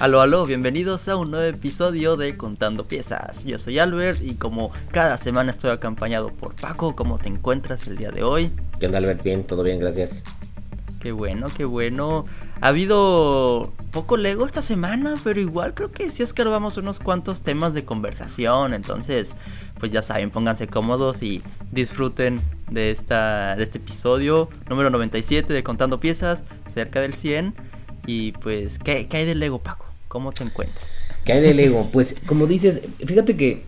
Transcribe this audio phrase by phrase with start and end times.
[0.00, 3.44] Aló, aló, bienvenidos a un nuevo episodio de Contando Piezas.
[3.44, 7.96] Yo soy Albert y como cada semana estoy acompañado por Paco, ¿cómo te encuentras el
[7.96, 8.52] día de hoy?
[8.78, 9.24] ¿Qué onda Albert?
[9.24, 10.22] Bien, todo bien, gracias.
[11.00, 12.26] Qué bueno, qué bueno.
[12.60, 17.74] Ha habido poco Lego esta semana, pero igual creo que sí escarbamos unos cuantos temas
[17.74, 18.74] de conversación.
[18.74, 19.34] Entonces,
[19.80, 21.42] pues ya saben, pónganse cómodos y
[21.72, 22.40] disfruten
[22.70, 27.56] de, esta, de este episodio número 97 de Contando Piezas, cerca del 100.
[28.06, 29.87] Y pues, ¿qué, qué hay de Lego, Paco?
[30.08, 30.90] ¿Cómo te encuentras?
[31.24, 31.88] ¿Qué hay de Lego?
[31.92, 33.64] Pues como dices, fíjate que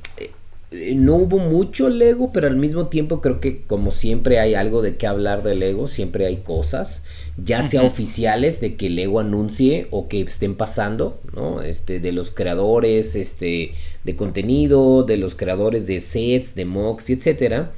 [0.73, 4.83] eh, no hubo mucho Lego, pero al mismo tiempo creo que como siempre hay algo
[4.83, 7.03] de qué hablar de Lego, siempre hay cosas,
[7.37, 11.61] ya sea oficiales de que Lego anuncie o que estén pasando, ¿no?
[11.61, 13.73] Este, de los creadores, este,
[14.05, 17.73] de contenido, de los creadores de sets, de mocks, etcétera.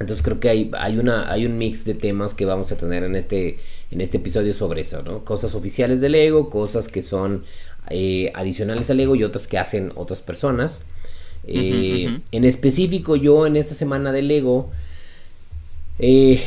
[0.00, 3.04] Entonces creo que hay, hay, una, hay un mix de temas que vamos a tener
[3.04, 3.58] en este,
[3.92, 5.24] en este episodio sobre eso, ¿no?
[5.24, 7.44] Cosas oficiales de Lego, cosas que son
[7.90, 10.82] eh, adicionales al Lego y otras que hacen otras personas.
[11.46, 14.70] Eh, en específico yo en esta semana de Lego,
[15.98, 16.42] eh,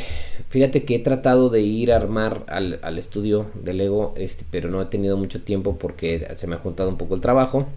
[0.50, 4.68] fíjate que he tratado de ir a armar al, al, estudio de Lego, este, pero
[4.68, 7.68] no he tenido mucho tiempo porque se me ha juntado un poco el trabajo.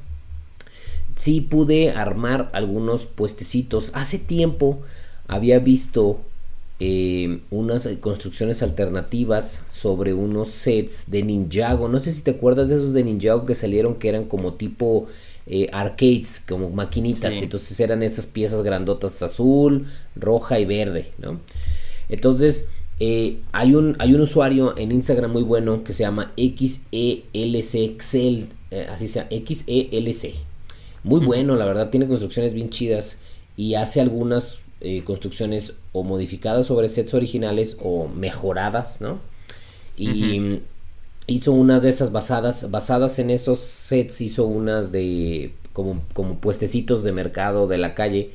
[1.15, 3.91] Sí pude armar algunos puestecitos.
[3.93, 4.81] Hace tiempo
[5.27, 6.19] había visto
[6.83, 11.87] eh, unas construcciones alternativas sobre unos sets de Ninjago.
[11.87, 15.05] No sé si te acuerdas de esos de Ninjago que salieron que eran como tipo
[15.45, 17.35] eh, arcades, como maquinitas.
[17.35, 21.39] Entonces eran esas piezas grandotas azul, roja y verde, ¿no?
[22.09, 22.65] Entonces
[22.99, 28.47] eh, hay, un, hay un usuario en Instagram muy bueno que se llama XELC Excel,
[28.89, 30.33] así sea, XELC.
[31.03, 33.17] Muy bueno, la verdad, tiene construcciones bien chidas
[33.57, 39.19] y hace algunas eh, construcciones o modificadas sobre sets originales o mejoradas, ¿no?
[39.97, 40.61] Y
[41.27, 47.03] hizo unas de esas basadas, basadas en esos sets, hizo unas de como, como puestecitos
[47.03, 48.31] de mercado de la calle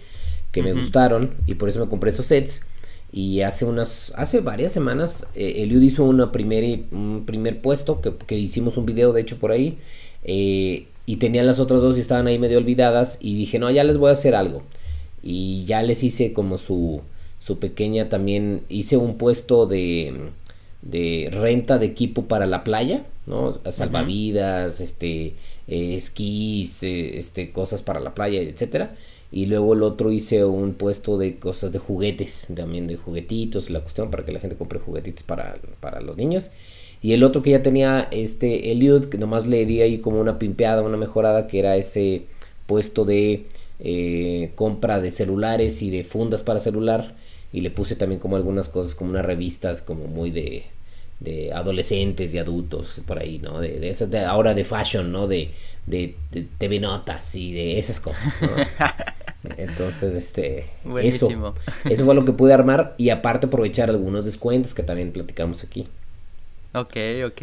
[0.52, 2.64] que me gustaron y por eso me compré esos sets.
[3.12, 8.14] Y hace unas, hace varias semanas, eh, Eliud hizo una primer, un primer puesto que,
[8.14, 9.78] que, hicimos un video de hecho por ahí.
[10.22, 13.18] Eh, y tenía las otras dos y estaban ahí medio olvidadas.
[13.20, 14.62] Y dije, no, ya les voy a hacer algo
[15.22, 17.02] y ya les hice como su,
[17.38, 20.30] su pequeña también, hice un puesto de,
[20.82, 23.58] de renta de equipo para la playa, ¿no?
[23.70, 25.34] Salvavidas, este,
[25.68, 28.94] eh, esquís, eh, este, cosas para la playa, etcétera.
[29.32, 33.80] Y luego el otro hice un puesto de cosas de juguetes, también de juguetitos, la
[33.80, 36.52] cuestión para que la gente compre juguetitos para, para los niños.
[37.02, 40.38] Y el otro que ya tenía este Eliud, que nomás le di ahí como una
[40.38, 42.22] pimpeada, una mejorada, que era ese
[42.66, 43.46] puesto de
[43.80, 47.14] eh, compra de celulares y de fundas para celular
[47.52, 50.64] y le puse también como algunas cosas como unas revistas como muy de,
[51.20, 53.60] de adolescentes y adultos por ahí, ¿no?
[53.60, 55.26] De, de esas de ahora de fashion, ¿no?
[55.26, 55.50] De,
[55.86, 56.14] de,
[56.58, 58.48] TV notas y de esas cosas, ¿no?
[59.56, 60.70] Entonces, este,
[61.02, 61.54] eso,
[61.84, 65.86] eso fue lo que pude armar y aparte aprovechar algunos descuentos que también platicamos aquí.
[66.74, 67.42] Ok, ok.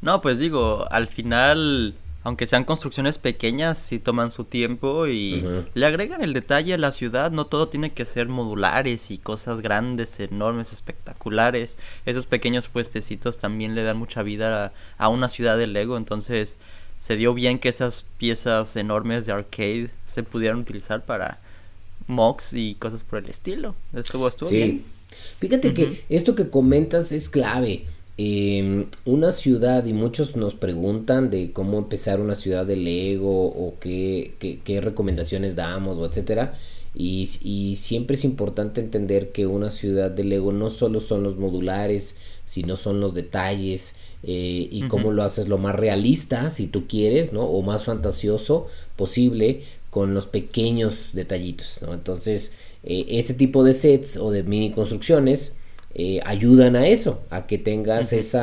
[0.00, 5.86] No, pues digo, al final aunque sean construcciones pequeñas, sí toman su tiempo y le
[5.86, 7.30] agregan el detalle a la ciudad.
[7.30, 11.76] No todo tiene que ser modulares y cosas grandes, enormes, espectaculares.
[12.06, 15.98] Esos pequeños puestecitos también le dan mucha vida a, una ciudad de Lego.
[15.98, 16.56] Entonces
[16.98, 21.40] se dio bien que esas piezas enormes de arcade se pudieran utilizar para
[22.06, 23.74] mocks y cosas por el estilo.
[23.92, 24.82] Estuvo, estuvo sí.
[25.40, 27.84] Fíjate que esto que comentas es clave.
[28.16, 33.74] Eh, una ciudad, y muchos nos preguntan de cómo empezar una ciudad de Lego o
[33.80, 36.54] qué, qué, recomendaciones damos o etcétera.
[36.94, 41.36] Y, y, siempre es importante entender que una ciudad de Lego no solo son los
[41.36, 46.86] modulares, sino son los detalles eh, y cómo lo haces lo más realista, si tú
[46.86, 47.42] quieres, ¿no?
[47.42, 51.92] O más fantasioso posible con los pequeños detallitos, ¿no?
[51.92, 52.52] Entonces,
[52.84, 55.56] eh, este tipo de sets o de mini construcciones
[55.96, 58.40] eh, ayudan a eso, a que tengas ese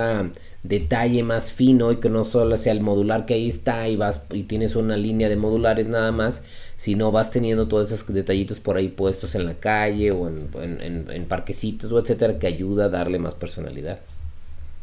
[0.63, 4.25] detalle más fino y que no solo sea el modular que ahí está y vas
[4.31, 6.45] y tienes una línea de modulares nada más,
[6.77, 11.91] sino vas teniendo todos esos detallitos por ahí puestos en la calle o en, parquecitos
[11.91, 13.99] o etcétera que ayuda a darle más personalidad.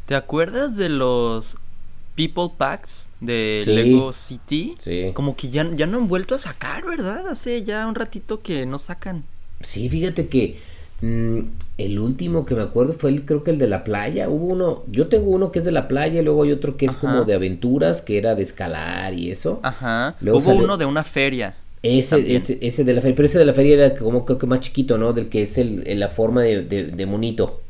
[0.05, 1.57] ¿Te acuerdas de los
[2.15, 4.75] People Packs de Lego City?
[4.77, 5.11] Sí.
[5.15, 7.27] Como que ya, ya no han vuelto a sacar, ¿verdad?
[7.27, 9.23] Hace ya un ratito que no sacan.
[9.61, 10.59] Sí, fíjate que
[11.01, 11.39] Mm,
[11.77, 14.29] el último que me acuerdo fue el, creo que el de la playa.
[14.29, 16.85] Hubo uno, yo tengo uno que es de la playa, y luego hay otro que
[16.85, 19.59] es como de aventuras, que era de escalar y eso.
[19.63, 20.15] Ajá.
[20.21, 21.55] Hubo uno de una feria.
[21.81, 24.45] Ese, ese, ese, de la feria, pero ese de la feria era como creo que
[24.45, 25.13] más chiquito, ¿no?
[25.13, 27.61] Del que es el, la forma de, de, monito.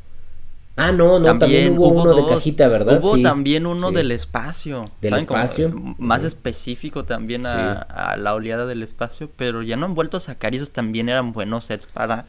[0.75, 2.99] Ah, no, no, también, hubo, uno de cajita, ¿verdad?
[3.03, 4.89] Hubo también uno del espacio.
[5.01, 5.71] Del espacio.
[5.99, 10.53] más específico también a, la oleada del espacio, pero ya no han vuelto a sacar
[10.55, 12.25] y esos también eran buenos sets para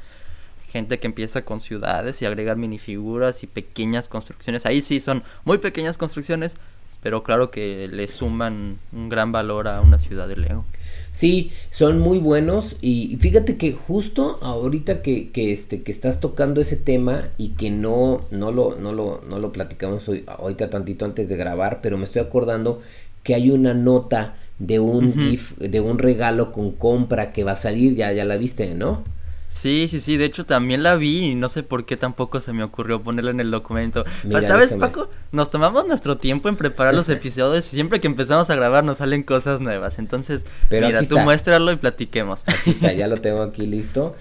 [0.70, 4.66] gente que empieza con ciudades y agregar minifiguras y pequeñas construcciones.
[4.66, 6.54] Ahí sí son muy pequeñas construcciones,
[7.02, 10.64] pero claro que le suman un gran valor a una ciudad de Lego.
[11.10, 16.60] Sí, son muy buenos y fíjate que justo ahorita que, que, este, que estás tocando
[16.60, 21.04] ese tema y que no, no, lo, no, lo, no lo platicamos hoy, ahorita tantito
[21.04, 22.80] antes de grabar, pero me estoy acordando
[23.24, 27.56] que hay una nota de un GIF, de un regalo con compra que va a
[27.56, 29.02] salir, ya, ya la viste, ¿no?
[29.50, 32.52] Sí, sí, sí, de hecho también la vi y no sé por qué tampoco se
[32.52, 34.04] me ocurrió ponerla en el documento.
[34.30, 35.10] Pues, ¿Sabes, Paco?
[35.32, 38.98] Nos tomamos nuestro tiempo en preparar los episodios y siempre que empezamos a grabar nos
[38.98, 39.98] salen cosas nuevas.
[39.98, 42.44] Entonces, mira, tú muéstralo y platiquemos.
[42.46, 44.14] Aquí está, ya lo tengo aquí listo.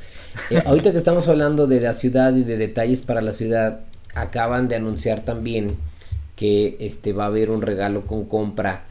[0.49, 3.81] Eh, ahorita que estamos hablando de la ciudad y de detalles para la ciudad,
[4.15, 5.77] acaban de anunciar también
[6.35, 8.85] que este va a haber un regalo con compra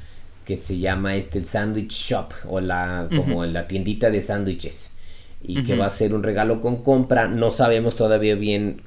[0.45, 4.93] que se llama este el Sandwich Shop o la como la tiendita de sándwiches
[5.43, 7.29] y que va a ser un regalo con compra.
[7.29, 8.83] No sabemos todavía bien.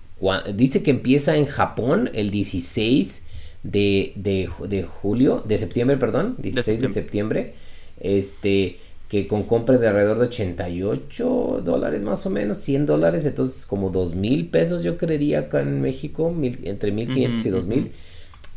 [0.54, 3.28] Dice que empieza en Japón el 16
[3.64, 7.54] de, de, julio, de septiembre, perdón, 16 de septiembre.
[8.00, 8.78] Este,
[9.12, 13.90] que con compras de alrededor de 88 dólares más o menos, 100 dólares, entonces como
[13.90, 17.92] 2 mil pesos yo creería acá en México, mil, entre 1500 y 2000.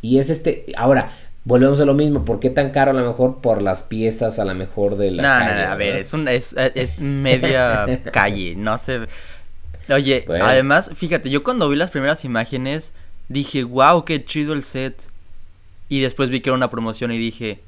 [0.00, 1.12] Y es este, ahora,
[1.44, 2.25] volvemos a lo mismo.
[2.25, 5.23] ¿Por qué tan caro a lo mejor por las piezas a lo mejor de la
[5.23, 5.64] no, calle?
[5.64, 9.00] No, a ver, es, un, es, es media calle, no sé.
[9.88, 12.93] Oye, además, fíjate, yo cuando vi las primeras imágenes
[13.29, 15.08] dije, wow, qué chido el set.
[15.88, 17.61] Y después vi que era una promoción y dije,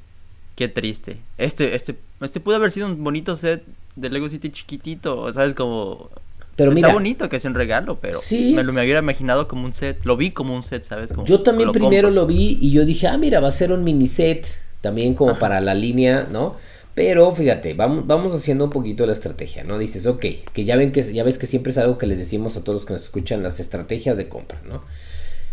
[0.55, 1.19] qué triste.
[1.37, 3.63] Este, este, este pudo haber sido un bonito set
[3.95, 5.53] de Lego City chiquitito, ¿sabes?
[5.53, 6.09] Como
[6.57, 8.53] pero Está bonito que sea un regalo, pero sí.
[8.55, 10.03] me lo me hubiera imaginado como un set.
[10.05, 11.11] Lo vi como un set, ¿sabes?
[11.23, 14.07] yo también primero lo vi y yo dije, ah, mira, va a ser un mini
[14.07, 14.47] set.
[14.81, 16.55] También como para la línea, ¿no?
[16.95, 19.77] Pero fíjate, vamos, vamos haciendo un poquito la estrategia, ¿no?
[19.77, 22.57] Dices, ok, que ya ven que ya ves que siempre es algo que les decimos
[22.57, 24.81] a todos los que nos escuchan, las estrategias de compra, ¿no?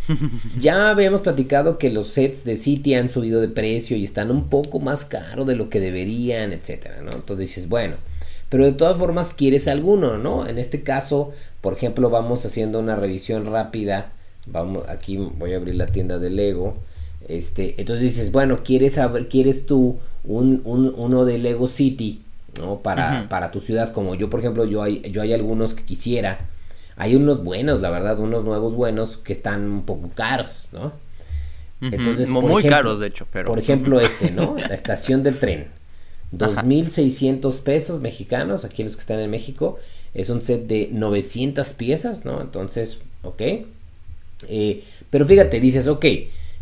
[0.58, 4.48] ya habíamos platicado que los sets de City han subido de precio y están un
[4.48, 7.12] poco más caros de lo que deberían, etcétera, ¿no?
[7.12, 7.96] Entonces dices, bueno,
[8.54, 10.46] pero de todas formas quieres alguno, ¿no?
[10.46, 14.12] En este caso, por ejemplo, vamos haciendo una revisión rápida.
[14.46, 16.74] Vamos, aquí voy a abrir la tienda de Lego.
[17.26, 22.22] Este, entonces dices, bueno, quieres saber, quieres tú un, uno de Lego City,
[22.60, 22.78] ¿no?
[22.78, 26.46] Para, para tu ciudad, como yo, por ejemplo, yo hay, yo hay algunos que quisiera.
[26.94, 30.92] Hay unos buenos, la verdad, unos nuevos buenos que están un poco caros, ¿no?
[31.80, 33.48] Entonces, muy caros, de hecho, pero.
[33.48, 34.54] Por ejemplo, este, ¿no?
[34.56, 35.66] La estación del tren.
[36.38, 39.78] 2.600 pesos mexicanos, aquí los que están en México,
[40.14, 42.40] es un set de 900 piezas, ¿no?
[42.40, 43.42] Entonces, ok.
[44.48, 46.06] Eh, pero fíjate, dices, ok,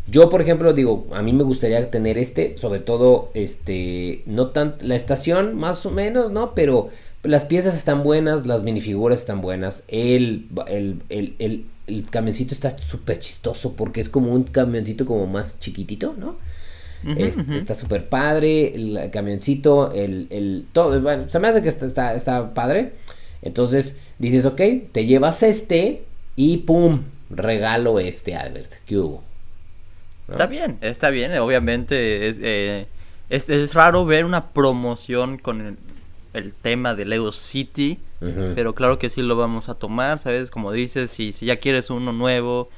[0.08, 4.76] yo por ejemplo digo, a mí me gustaría tener este, sobre todo, este, no tan,
[4.80, 6.54] la estación más o menos, ¿no?
[6.54, 6.90] Pero
[7.22, 12.76] las piezas están buenas, las minifiguras están buenas, el, el, el, el, el camioncito está
[12.78, 16.36] súper chistoso porque es como un camioncito como más chiquitito, ¿no?
[17.04, 22.54] Está súper padre, el camioncito, el, el todo, bueno, se me hace que está, está,
[22.54, 22.92] padre.
[23.42, 24.60] Entonces dices, ok,
[24.92, 26.04] te llevas este
[26.36, 28.74] y pum, regalo este, Albert.
[28.86, 29.24] ¿Qué hubo?
[30.28, 32.86] Está bien, está bien, obviamente es, eh,
[33.28, 35.78] es, raro ver una promoción con
[36.32, 37.98] el, tema de Lego City,
[38.54, 40.50] pero claro que sí lo vamos a tomar, ¿sabes?
[40.50, 42.70] Como dices, si, si ya quieres uno nuevo,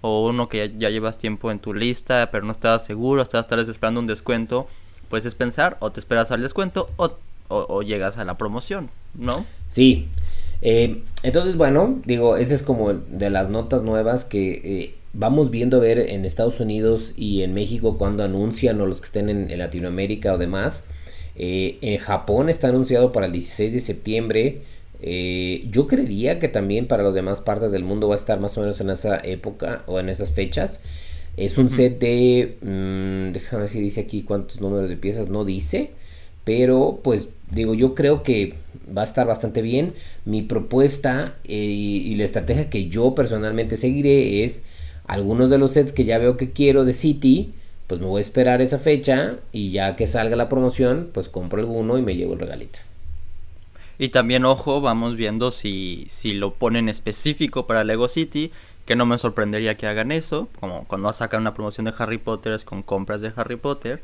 [0.00, 3.58] o uno que ya, llevas tiempo en tu lista, pero no estabas seguro, estabas tal
[3.58, 4.68] vez esperando un descuento,
[5.08, 9.46] puedes pensar o te esperas al descuento o, llegas a la promoción, ¿no?
[9.68, 10.08] Sí.
[10.60, 15.78] Eh, entonces, bueno, digo, esa es como de las notas nuevas que eh, vamos viendo
[15.78, 19.58] a ver en Estados Unidos y en México cuando anuncian o los que estén en,
[19.58, 20.84] Latinoamérica o demás.
[21.36, 24.62] Eh, en Japón está anunciado para el 16 de septiembre.
[25.00, 28.56] Eh, yo creería que también para las demás partes del mundo va a estar más
[28.58, 30.82] o menos en esa época o en esas fechas.
[31.36, 32.58] Es un set de...
[32.62, 35.28] Mm, déjame ver si dice aquí cuántos números de piezas.
[35.28, 35.92] No dice.
[36.44, 38.54] Pero pues digo, yo creo que
[38.96, 39.94] va a estar bastante bien.
[40.24, 44.64] Mi propuesta eh, y, la estrategia que yo personalmente seguiré es
[45.06, 47.52] algunos de los sets que ya veo que quiero de City.
[47.86, 51.60] Pues me voy a esperar esa fecha y ya que salga la promoción, pues compro
[51.60, 52.80] alguno y me llevo el regalito.
[53.98, 58.52] Y también, ojo, vamos viendo si, si lo ponen específico para Lego City,
[58.86, 62.52] que no me sorprendería que hagan eso, como cuando sacan una promoción de Harry Potter
[62.52, 64.00] es con compras de Harry Potter.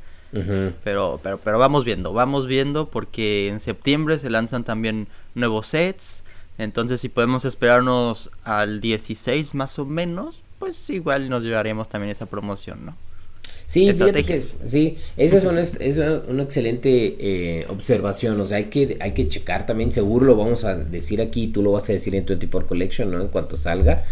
[0.83, 6.25] pero, pero, pero vamos viendo, vamos viendo porque en septiembre se lanzan también nuevos sets.
[6.59, 12.27] Entonces si podemos esperarnos al 16 más o menos, pues igual nos llevaremos también esa
[12.27, 12.97] promoción, ¿no?
[13.67, 18.65] Sí, fíjate que sí, esa es una, es una excelente eh, observación, o sea, hay
[18.65, 21.93] que, hay que checar también, seguro lo vamos a decir aquí, tú lo vas a
[21.93, 23.21] decir en 24 Collection, ¿no?
[23.23, 24.05] En cuanto salga,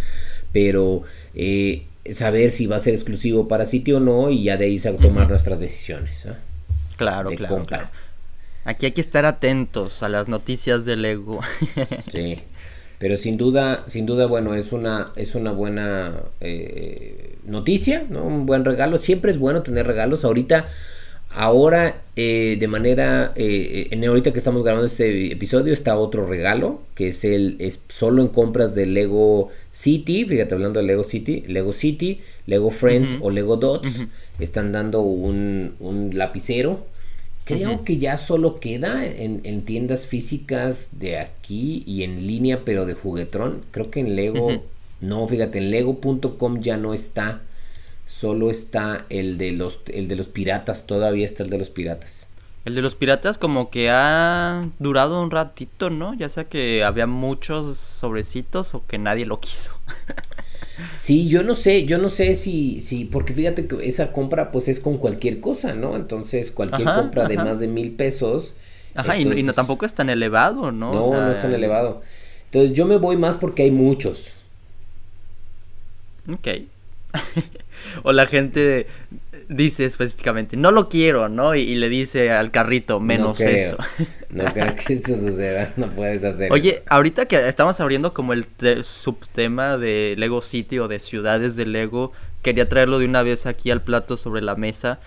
[0.53, 1.03] pero
[1.35, 4.79] eh, saber si va a ser exclusivo para sitio o no y ya de ahí
[4.79, 6.27] se tomar nuestras decisiones.
[6.97, 7.89] Claro, claro, claro.
[8.65, 11.41] Aquí hay que estar atentos a las noticias del ego.
[12.11, 12.39] sí.
[13.03, 18.23] Pero sin duda, sin duda, bueno, es una, es una buena eh, noticia, ¿no?
[18.23, 18.97] Un buen regalo.
[18.97, 20.25] Siempre es bueno tener regalos.
[20.25, 20.69] Ahorita,
[21.29, 26.83] ahora, eh, de manera, eh, en ahorita que estamos grabando este episodio, está otro regalo,
[26.95, 31.43] que es el, es solo en compras de Lego City, fíjate, hablando de Lego City,
[31.49, 34.05] Lego City, Lego Friends o Lego Dots,
[34.39, 36.87] están dando un, un lapicero
[37.45, 42.95] Creo que ya solo queda en, tiendas físicas de aquí y en línea, pero de
[42.95, 43.65] juguetrón.
[43.73, 44.63] Creo que en Lego,
[45.01, 47.43] no, fíjate, en lego.com ya no está.
[48.07, 52.27] Solo está el de los el de los piratas, todavía está el de los piratas.
[52.65, 56.15] El de los piratas como que ha durado un ratito, ¿no?
[56.15, 59.73] Ya sea que había muchos sobrecitos o que nadie lo quiso.
[60.93, 64.69] Sí, yo no sé, yo no sé si, si, porque fíjate que esa compra pues
[64.69, 65.97] es con cualquier cosa, ¿no?
[65.97, 68.57] Entonces cualquier compra de más de mil pesos.
[68.95, 70.93] Ajá, y, no, tampoco es tan elevado, ¿no?
[70.93, 72.03] No, no es tan elevado.
[72.47, 74.37] Entonces yo me voy más porque hay muchos.
[76.33, 76.49] Ok.
[78.03, 78.87] o la gente
[79.49, 81.55] dice específicamente, no lo quiero, ¿no?
[81.55, 83.77] Y, le dice al carrito, menos esto.
[84.31, 86.53] no creo que esto suceda, no puedes hacer.
[86.53, 88.47] Oye, ahorita que estamos abriendo como el
[88.83, 93.71] subtema de Lego City o de ciudades de Lego, quería traerlo de una vez aquí
[93.71, 95.01] al plato sobre la mesa.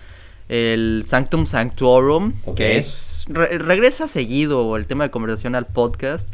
[0.48, 6.28] El Sanctum Sanctuorum, que es regresa seguido el tema de conversación al podcast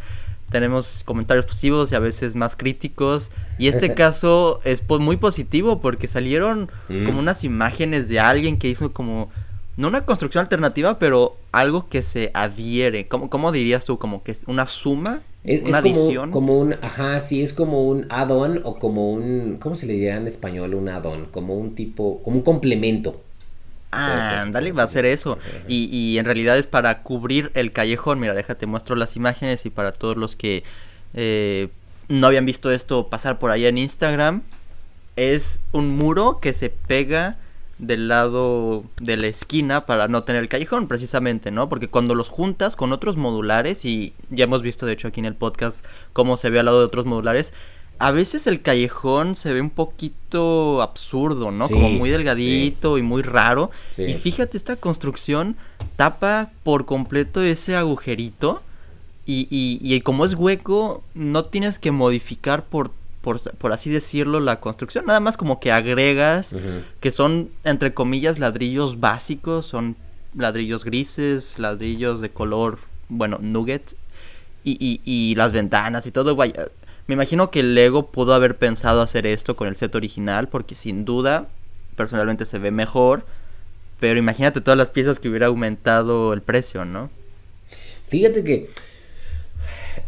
[0.53, 3.31] tenemos comentarios positivos y a veces más críticos.
[3.59, 7.07] Y este caso es muy positivo porque salieron mm.
[7.07, 9.31] como unas imágenes de alguien que hizo como,
[9.77, 13.09] no una construcción alternativa, pero algo que se adhiere.
[13.09, 13.99] ¿Cómo, cómo dirías tú?
[13.99, 15.23] ¿Como que es una suma?
[15.43, 16.31] Es, una adición.
[16.31, 20.17] Como un, ajá, sí, es como un add-on o como un, ¿cómo se le diría
[20.17, 20.75] en español?
[20.75, 23.23] Un add-on, como un tipo, como un complemento.
[23.93, 25.39] Ándale, va a ser eso.
[25.69, 28.19] Y, y, en realidad es para cubrir el callejón.
[28.19, 30.65] Mira, déjate, muestro las imágenes y para todos los que
[31.15, 31.69] eh,
[32.09, 34.43] no habían visto esto pasar por allá en Instagram,
[35.17, 37.37] es un muro que se pega
[37.79, 41.69] del lado de la esquina para no tener el callejón, precisamente, ¿no?
[41.69, 45.27] Porque cuando los juntas con otros modulares, y ya hemos visto de hecho aquí en
[45.27, 47.53] el podcast cómo se ve al lado de otros modulares,
[48.03, 51.69] a veces el callejón se ve un poquito absurdo, ¿no?
[51.69, 53.71] Como muy delgadito y muy raro.
[53.97, 55.55] Y fíjate, esta construcción
[55.95, 58.61] tapa por completo ese agujerito.
[59.25, 62.91] Y, y, como es hueco, no tienes que modificar por,
[63.21, 65.07] por, así decirlo la construcción.
[65.07, 66.57] Nada más como que agregas,
[66.99, 69.67] que son, entre comillas, ladrillos básicos.
[69.67, 69.95] Son
[70.35, 73.95] ladrillos grises, ladrillos de color, bueno, nugget.
[74.65, 76.67] Y, y, y las ventanas y todo, vaya,
[77.13, 81.05] me imagino que Lego pudo haber pensado hacer esto con el set original porque sin
[81.05, 81.47] duda
[81.95, 83.27] personalmente se ve mejor,
[84.01, 87.11] pero imagínate todas las piezas que hubiera aumentado el precio, ¿no?
[88.09, 88.71] Fíjate que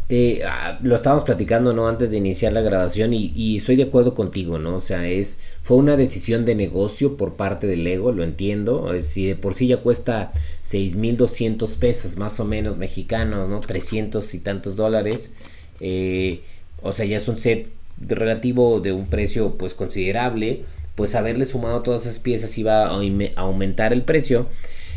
[0.09, 4.15] eh, ah, lo estábamos platicando no antes de iniciar la grabación y, estoy de acuerdo
[4.15, 8.23] contigo no o sea es fue una decisión de negocio por parte de Lego lo
[8.23, 8.91] entiendo.
[9.03, 10.33] Si de por sí ya cuesta
[10.65, 15.33] 6.200 pesos más o menos mexicanos no 300 y tantos dólares
[15.79, 16.41] eh,
[16.85, 17.67] o sea, ya es un set
[17.99, 20.63] relativo de un precio pues considerable,
[20.95, 22.99] pues haberle sumado todas esas piezas iba a
[23.35, 24.47] aumentar el precio.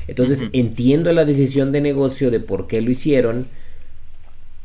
[0.06, 3.46] Entonces entiendo la decisión de negocio de por qué lo hicieron,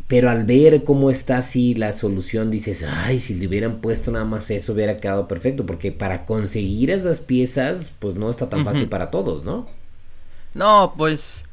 [0.07, 4.25] pero al ver cómo está así la solución dices, ay, si le hubieran puesto nada
[4.25, 8.89] más eso hubiera quedado perfecto, porque para conseguir esas piezas pues no está tan fácil
[8.89, 9.67] para todos, ¿no?
[10.53, 11.45] No, pues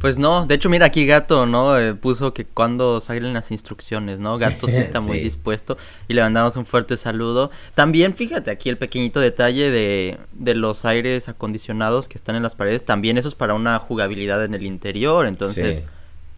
[0.00, 1.78] pues no, de hecho mira aquí Gato, ¿no?
[1.78, 4.38] Eh, puso que cuando salen las instrucciones, ¿no?
[4.38, 5.76] Gato sí está muy dispuesto
[6.06, 7.50] y le mandamos un fuerte saludo.
[7.74, 12.54] También fíjate aquí el pequeñito detalle de, de los aires acondicionados que están en las
[12.54, 15.82] paredes, también eso es para una jugabilidad en el interior, entonces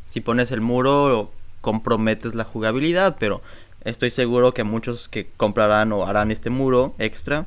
[0.07, 3.43] si pones el muro comprometes la jugabilidad, pero
[3.85, 7.47] estoy seguro que muchos que comprarán o harán este muro extra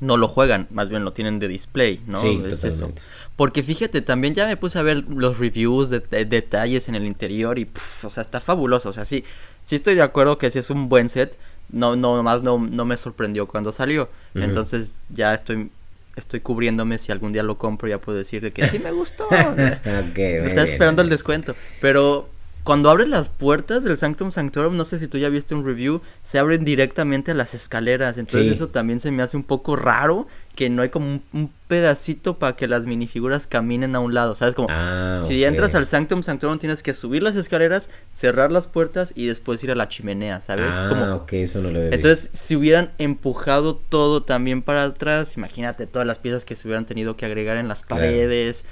[0.00, 2.18] no lo juegan, más bien lo tienen de display, ¿no?
[2.18, 2.92] Sí, es eso.
[3.36, 7.58] Porque fíjate, también ya me puse a ver los reviews de, detalles en el interior
[7.58, 7.68] y,
[8.02, 8.88] o sea, está fabuloso.
[8.88, 9.24] O sea, sí,
[9.64, 11.38] sí estoy de acuerdo que si es un buen set.
[11.70, 14.08] No, no, más no, no me sorprendió cuando salió.
[14.34, 15.70] Entonces ya estoy,
[16.16, 19.26] estoy cubriéndome si algún día lo compro, ya puedo decir que sí me gustó.
[20.10, 21.54] okay, Estaba esperando el descuento.
[21.80, 22.28] Pero
[22.68, 26.02] cuando abres las puertas del Sanctum Sanctorum, no sé si tú ya viste un review,
[26.22, 28.18] se abren directamente a las escaleras.
[28.18, 32.38] Entonces eso también se me hace un poco raro, que no hay como un, pedacito
[32.38, 34.34] para que las minifiguras caminen a un lado.
[34.34, 34.54] ¿Sabes?
[34.54, 39.14] Como ah, si entras al Sanctum Sanctorum tienes que subir las escaleras, cerrar las puertas
[39.14, 40.70] y después ir a la chimenea, ¿sabes?
[40.70, 41.14] Ah, como...
[41.14, 46.06] ok, eso no lo he Entonces, si hubieran empujado todo también para atrás, imagínate todas
[46.06, 48.66] las piezas que se hubieran tenido que agregar en las paredes.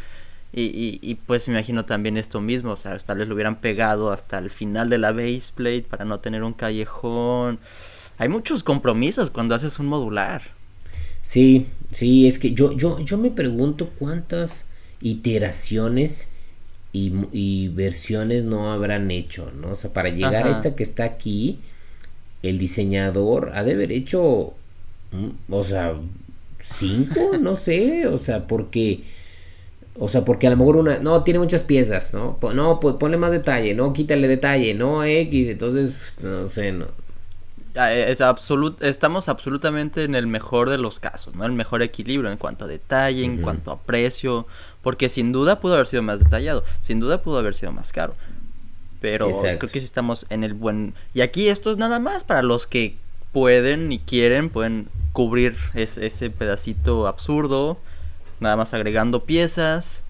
[0.58, 4.10] Y, y, pues me imagino también esto mismo, o sea, tal vez lo hubieran pegado
[4.10, 7.58] hasta el final de la baseplate para no tener un callejón.
[8.16, 10.40] Hay muchos compromisos cuando haces un modular.
[11.20, 14.64] Sí, sí, es que yo, yo, yo me pregunto cuántas
[15.02, 16.30] iteraciones
[16.92, 19.72] y, versiones no habrán hecho, ¿no?
[19.72, 21.58] O sea, para llegar a esta que está aquí,
[22.42, 24.54] el diseñador ha de haber hecho,
[25.12, 25.94] mm, o sea,
[26.62, 29.02] cinco, no sé, o sea, porque
[29.98, 32.38] o sea, porque a lo mejor una, no, tiene muchas piezas, ¿no?
[32.54, 36.86] No, pues ponle más detalle, no, quítale detalle, no X, entonces, no sé, no.
[37.76, 41.44] Ah, es absolut estamos absolutamente en el mejor de los casos, ¿no?
[41.44, 44.46] El mejor equilibrio en cuanto a detalle, en cuanto a precio,
[44.82, 48.14] porque sin duda pudo haber sido más detallado, sin duda pudo haber sido más caro.
[49.00, 50.94] Pero creo que sí estamos en el buen...
[51.12, 52.96] Y aquí esto es nada más para los que
[53.30, 57.78] pueden y quieren, pueden cubrir ese pedacito absurdo
[58.40, 60.04] nada más agregando piezas,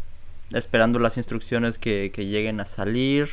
[0.52, 3.30] esperando las instrucciones que, lleguen a salir.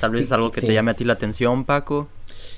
[0.00, 2.08] Tal vez es algo que te llame a ti la atención, Paco.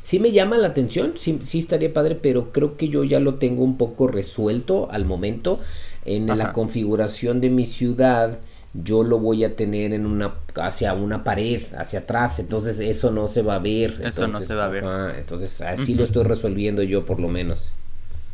[0.03, 3.35] Sí me llama la atención, sí, sí estaría padre, pero creo que yo ya lo
[3.35, 5.61] tengo un poco resuelto al momento.
[6.05, 8.39] En la configuración de mi ciudad,
[8.73, 13.29] yo lo voy a tener en una hacia una pared, hacia atrás, entonces eso no
[13.29, 14.01] se va a ver.
[14.03, 14.85] Eso no se va a ver.
[15.19, 17.73] entonces así lo estoy resolviendo yo por lo menos.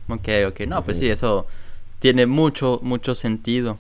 [0.09, 1.47] Ok, ok, no, pues sí, eso
[2.05, 3.79] tiene mucho, mucho sentido.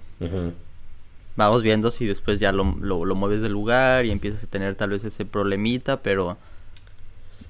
[1.37, 4.89] Vamos viendo si después ya lo, lo, mueves del lugar y empiezas a tener tal
[4.89, 6.39] vez ese problemita, pero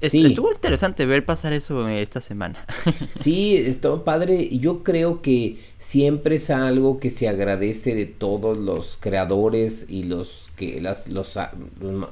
[0.00, 2.66] estuvo interesante ver pasar eso esta semana.
[3.14, 4.48] sí, estuvo padre.
[4.58, 10.50] Yo creo que siempre es algo que se agradece de todos los creadores y los
[10.56, 11.38] que las los,
[11.80, 12.08] los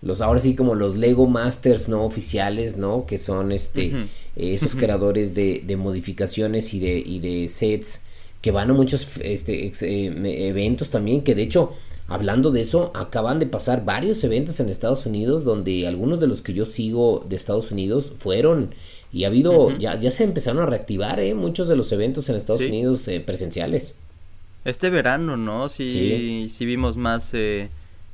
[0.00, 3.06] los ahora sí como los Lego Masters no oficiales, ¿no?
[3.06, 8.02] Que son este eh, esos creadores de, de, modificaciones y de, y de sets
[8.40, 11.72] que van a muchos este, eh, eventos también, que de hecho,
[12.06, 16.42] hablando de eso, acaban de pasar varios eventos en Estados Unidos donde algunos de los
[16.42, 18.74] que yo sigo de Estados Unidos fueron
[19.12, 21.34] y ha habido, ya, ya se empezaron a reactivar, ¿eh?
[21.34, 23.94] Muchos de los eventos en Estados Unidos eh, presenciales.
[24.64, 25.68] Este verano, ¿no?
[25.68, 27.70] Sí, sí, vimos más eh,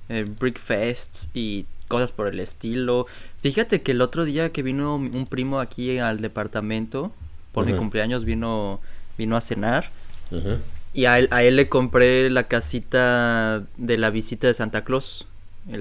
[0.08, 3.06] Brickfests y cosas por el estilo.
[3.40, 7.12] Fíjate que el otro día que vino un primo aquí al departamento,
[7.52, 8.80] por mi cumpleaños vino,
[9.16, 9.90] vino a cenar.
[10.92, 15.28] Y a él, a él le compré la casita de la visita de Santa Claus.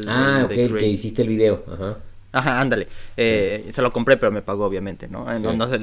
[0.08, 1.64] ah, ok, que hiciste el video.
[1.68, 1.98] Ajá.
[2.32, 2.88] Ajá, ándale.
[3.18, 5.32] Eh, se lo compré, pero me pagó, obviamente, ¿no?
[5.32, 5.80] Eh, no, se,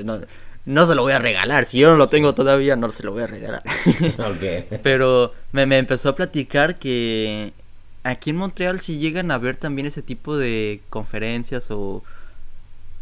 [0.64, 1.64] no, se, lo voy a regalar.
[1.64, 3.64] Si yo no lo tengo todavía, no se lo voy a regalar.
[4.18, 4.78] ok.
[4.84, 7.52] Pero me, me empezó a platicar que
[8.02, 12.02] aquí en Montreal si llegan a ver también ese tipo de conferencias o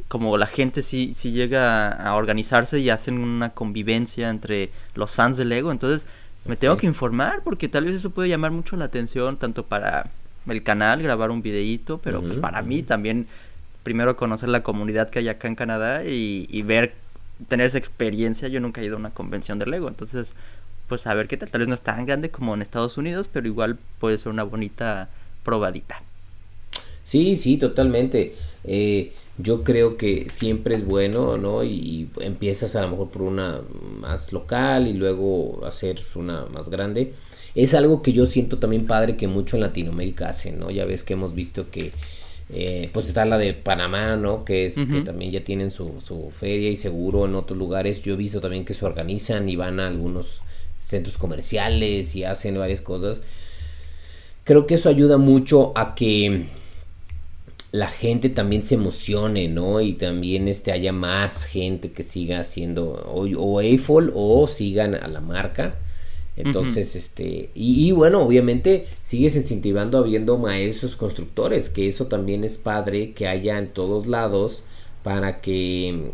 [0.08, 5.36] como la gente sí, sí llega a organizarse y hacen una convivencia entre los fans
[5.36, 5.70] de Lego.
[5.70, 6.06] Entonces
[6.46, 10.10] me tengo que informar porque tal vez eso puede llamar mucho la atención tanto para
[10.46, 13.26] el canal, grabar un videíto, pero pues para mí también
[13.82, 16.94] primero conocer la comunidad que hay acá en Canadá y, y ver,
[17.48, 18.48] tener esa experiencia.
[18.48, 20.34] Yo nunca he ido a una convención de Lego, entonces
[20.88, 21.50] pues a ver qué tal.
[21.50, 24.42] Tal vez no es tan grande como en Estados Unidos, pero igual puede ser una
[24.42, 25.08] bonita
[25.44, 26.02] probadita.
[27.02, 28.34] Sí, sí, totalmente.
[28.64, 31.64] Eh, yo creo que siempre es bueno, ¿no?
[31.64, 33.60] Y, empiezas a lo mejor por una
[34.00, 37.12] más local y luego hacer una más grande.
[37.54, 40.70] Es algo que yo siento también padre que mucho en Latinoamérica hacen, ¿no?
[40.70, 41.92] Ya ves que hemos visto que
[42.50, 44.44] eh, pues está la de Panamá, ¿no?
[44.44, 48.02] Que es que también ya tienen su, su feria y seguro en otros lugares.
[48.02, 50.42] Yo he visto también que se organizan y van a algunos
[50.88, 53.22] centros comerciales y hacen varias cosas.
[54.44, 56.46] Creo que eso ayuda mucho a que
[57.72, 59.82] la gente también se emocione, ¿no?
[59.82, 65.06] Y también este, haya más gente que siga haciendo o, o AFOL o sigan a
[65.08, 65.74] la marca.
[66.36, 72.56] Entonces, este, y, y, bueno, obviamente sigues incentivando habiendo maestros constructores, que eso también es
[72.56, 74.62] padre que haya en todos lados
[75.02, 76.12] para que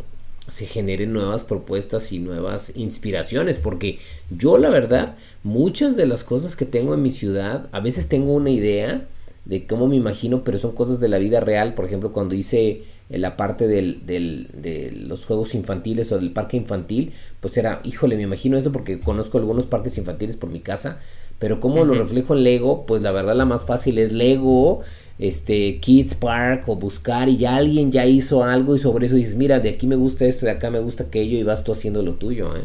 [0.48, 3.98] se generen nuevas propuestas y nuevas inspiraciones, porque
[4.30, 8.32] yo la verdad, muchas de las cosas que tengo en mi ciudad, a veces tengo
[8.32, 9.06] una idea
[9.44, 12.82] de cómo me imagino, pero son cosas de la vida real, por ejemplo, cuando hice
[13.10, 18.16] la parte del, del, de los juegos infantiles o del parque infantil, pues era, híjole,
[18.16, 20.98] me imagino eso porque conozco algunos parques infantiles por mi casa,
[21.38, 24.80] pero como lo reflejo en Lego, pues la verdad la más fácil es Lego,
[25.18, 29.36] este Kids Park o buscar y ya alguien ya hizo algo y sobre eso dices,
[29.36, 32.02] mira, de aquí me gusta esto, de acá me gusta aquello y vas tú haciendo
[32.02, 32.62] lo tuyo, ¿eh?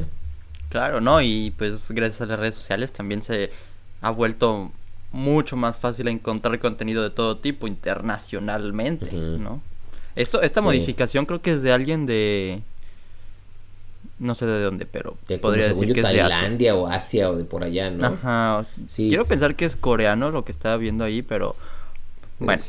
[0.69, 1.21] Claro, ¿no?
[1.21, 3.49] Y pues gracias a las redes sociales también se
[4.01, 4.71] ha vuelto
[5.11, 9.61] mucho más fácil encontrar contenido de todo tipo internacionalmente, ¿no?
[10.15, 12.61] Esto, esta modificación creo que es de alguien de
[14.19, 17.45] no sé de dónde, pero podría decir que es de Tailandia o Asia o de
[17.45, 18.05] por allá, ¿no?
[18.05, 18.65] Ajá.
[18.87, 19.07] Sí.
[19.07, 21.55] Quiero pensar que es coreano lo que estaba viendo ahí, pero
[22.39, 22.61] bueno,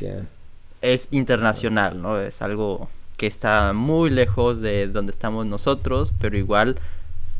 [0.81, 2.19] es internacional, ¿no?
[2.19, 6.79] Es algo que está muy lejos de donde estamos nosotros, pero igual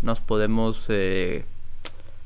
[0.02, 1.44] nos podemos eh,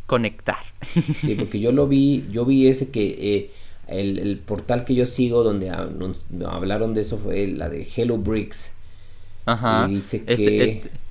[0.06, 0.60] conectar.
[1.16, 3.52] Sí, porque yo lo vi, yo vi ese que eh,
[3.88, 8.76] el, portal que yo sigo donde hablaron de eso fue la de Hello Bricks.
[9.46, 9.88] Ajá.
[9.90, 10.64] Y dice este, que...
[10.64, 11.05] Este, este,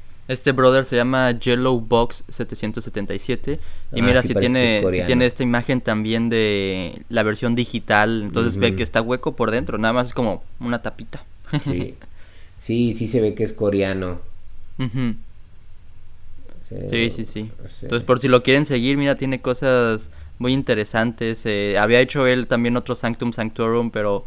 [0.54, 3.60] brother se llama Yellow Box 777
[3.92, 8.56] y ah, mira si tiene si tiene esta imagen también de la versión digital, entonces
[8.56, 11.24] ve que está hueco por dentro, nada más es como una tapita.
[11.64, 11.96] Sí.
[12.56, 14.20] Sí, sí se ve que es coreano.
[16.88, 17.50] Sí, sí, sí.
[17.82, 20.08] Entonces, por si lo quieren seguir, mira, tiene cosas
[20.38, 21.42] muy interesantes.
[21.44, 24.24] Eh, había hecho él también otro Sanctum Sanctorum, pero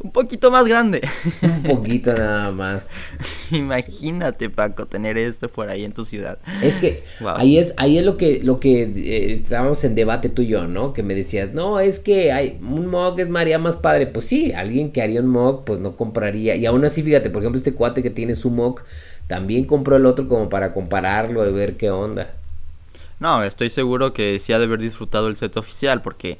[0.00, 1.00] un poquito más grande.
[1.42, 2.90] Un poquito nada más.
[3.50, 6.38] Imagínate, Paco, tener esto por ahí en tu ciudad.
[6.62, 10.42] Es que ahí es ahí es lo que lo que eh, estábamos en debate tú
[10.42, 10.92] y yo, ¿no?
[10.92, 14.52] Que me decías, "No, es que hay un mog es María más padre." Pues sí,
[14.52, 16.54] alguien que haría un mog pues no compraría.
[16.54, 18.82] Y aún así, fíjate, por ejemplo, este cuate que tiene su mog
[19.26, 22.34] también compró el otro como para compararlo y ver qué onda.
[23.18, 26.38] No, estoy seguro que sí ha de haber disfrutado el set oficial porque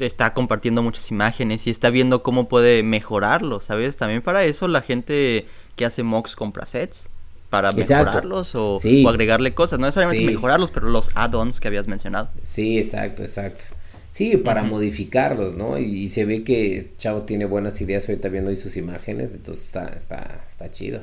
[0.00, 3.96] está compartiendo muchas imágenes y está viendo cómo puede mejorarlo, ¿sabes?
[3.96, 7.08] También para eso la gente que hace mocks compra sets
[7.50, 12.30] para mejorarlos o, agregarle cosas, no necesariamente mejorarlos, pero los add-ons que habías mencionado.
[12.42, 13.64] Sí, exacto, exacto.
[14.08, 15.78] Sí, para modificarlos, ¿no?
[15.78, 20.44] Y, se ve que Chavo tiene buenas ideas ahorita viendo sus imágenes, entonces está, está,
[20.48, 21.00] está chido.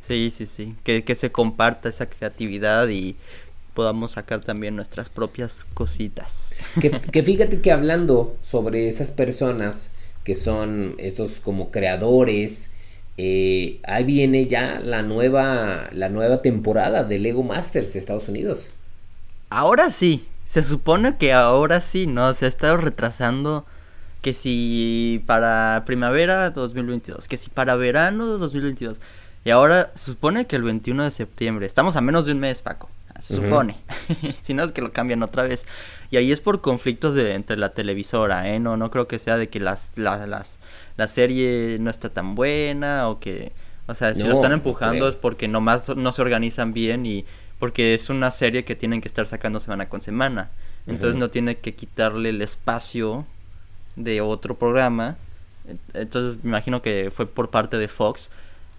[0.00, 0.74] Sí, sí, sí.
[0.82, 3.16] Que, que se comparta esa creatividad y
[3.74, 6.54] podamos sacar también nuestras propias cositas.
[6.80, 9.90] Que, fíjate que hablando sobre esas personas
[10.24, 12.70] que son estos como creadores,
[13.16, 18.72] eh, ahí viene ya la nueva, la nueva temporada de Lego Masters de Estados Unidos.
[19.48, 22.32] Ahora sí, se supone que ahora sí, ¿no?
[22.34, 23.64] Se ha estado retrasando
[24.22, 29.00] que si para primavera 2022, que si para verano 2022.
[29.44, 31.66] Y ahora se supone que el 21 de septiembre.
[31.66, 32.90] Estamos a menos de un mes, Paco.
[33.20, 33.76] Se supone.
[34.42, 35.66] si no es que lo cambian otra vez.
[36.10, 38.58] Y ahí es por conflictos de entre la televisora, ¿eh?
[38.60, 40.58] No, no creo que sea de que las, las, las
[40.96, 43.52] la serie no está tan buena o que...
[43.86, 47.24] O sea, si lo están empujando es porque nomás no se organizan bien y
[47.58, 50.50] porque es una serie que tienen que estar sacando semana con semana.
[50.86, 53.26] Entonces no tiene que quitarle el espacio
[53.96, 55.16] de otro programa.
[55.92, 58.30] Entonces me imagino que fue por parte de Fox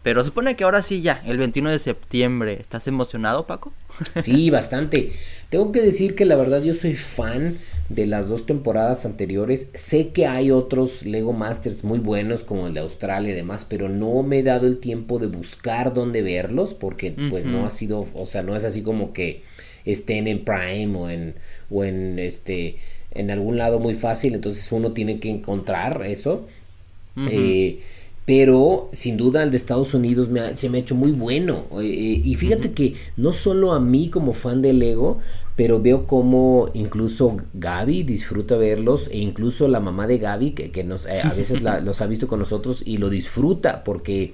[0.03, 2.57] pero supone que ahora sí ya, el 21 de septiembre.
[2.59, 3.73] ¿Estás emocionado, Paco?
[4.21, 5.11] Sí, bastante.
[5.49, 7.59] Tengo que decir que la verdad yo soy fan
[7.89, 9.71] de las dos temporadas anteriores.
[9.75, 13.89] Sé que hay otros Lego Masters muy buenos como el de Australia y demás, pero
[13.89, 18.07] no me he dado el tiempo de buscar dónde verlos porque pues no ha sido,
[18.13, 19.43] o sea, no es así como que
[19.85, 21.35] estén en Prime o en
[21.69, 22.77] o en este
[23.11, 26.47] en algún lado muy fácil, entonces uno tiene que encontrar eso.
[27.29, 27.81] eh,
[28.25, 31.65] pero sin duda el de Estados Unidos se me ha hecho muy bueno.
[31.81, 35.19] Eh, eh, y fíjate que no solo a mí como fan de Lego,
[35.55, 41.05] pero veo como incluso Gaby disfruta verlos e incluso la mamá de Gaby que, nos,
[41.05, 44.33] eh, a veces los ha visto con nosotros y lo disfruta porque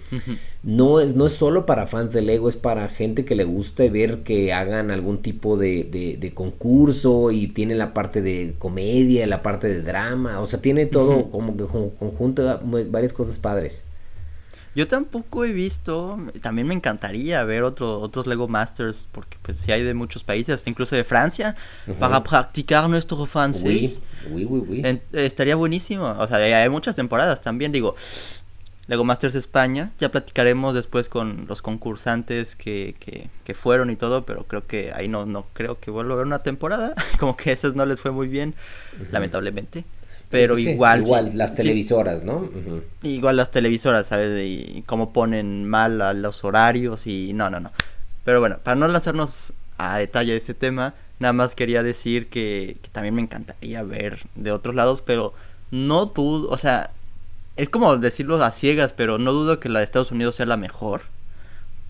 [0.64, 3.88] no es, no es solo para fans de Lego, es para gente que le gusta
[3.90, 9.42] ver que hagan algún tipo de, de, concurso y tiene la parte de comedia, la
[9.42, 13.84] parte de drama, o sea, tiene todo como que conjunto varias cosas padres.
[14.78, 19.72] Yo tampoco he visto, también me encantaría ver otro, otros Lego Masters, porque pues sí
[19.72, 21.56] hay de muchos países, incluso de Francia,
[22.00, 24.04] para practicar nuestro francés.
[25.14, 27.96] estaría buenísimo, o sea, hay muchas temporadas también, digo,
[28.86, 34.28] Lego Masters España, ya platicaremos después con los concursantes que, que, que fueron y todo,
[34.28, 37.52] pero creo que ahí no, no creo que vuelva a haber una temporada, como que
[37.52, 38.54] esas no les fue muy bien,
[39.10, 39.86] lamentablemente.
[40.30, 41.02] Pero igual.
[41.02, 42.50] Igual las televisoras, ¿no?
[43.04, 44.42] Igual las televisoras, ¿sabes?
[44.44, 47.72] Y cómo ponen mal a los horarios y no, no, no.
[48.26, 53.16] Pero bueno, para no lanzarnos a detalle ese tema, nada más quería decir que, también
[53.16, 55.34] me encantaría ver de otros lados, pero
[55.72, 56.92] no dudo, o sea,
[57.56, 60.58] es como decirlo a ciegas, pero no dudo que la de Estados Unidos sea la
[60.58, 61.04] mejor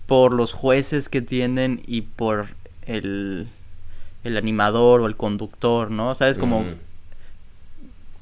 [0.06, 2.48] por los jueces que tienen y por
[2.86, 3.48] el,
[4.24, 6.14] el animador o el conductor, ¿no?
[6.14, 6.38] ¿Sabes?
[6.38, 6.64] Como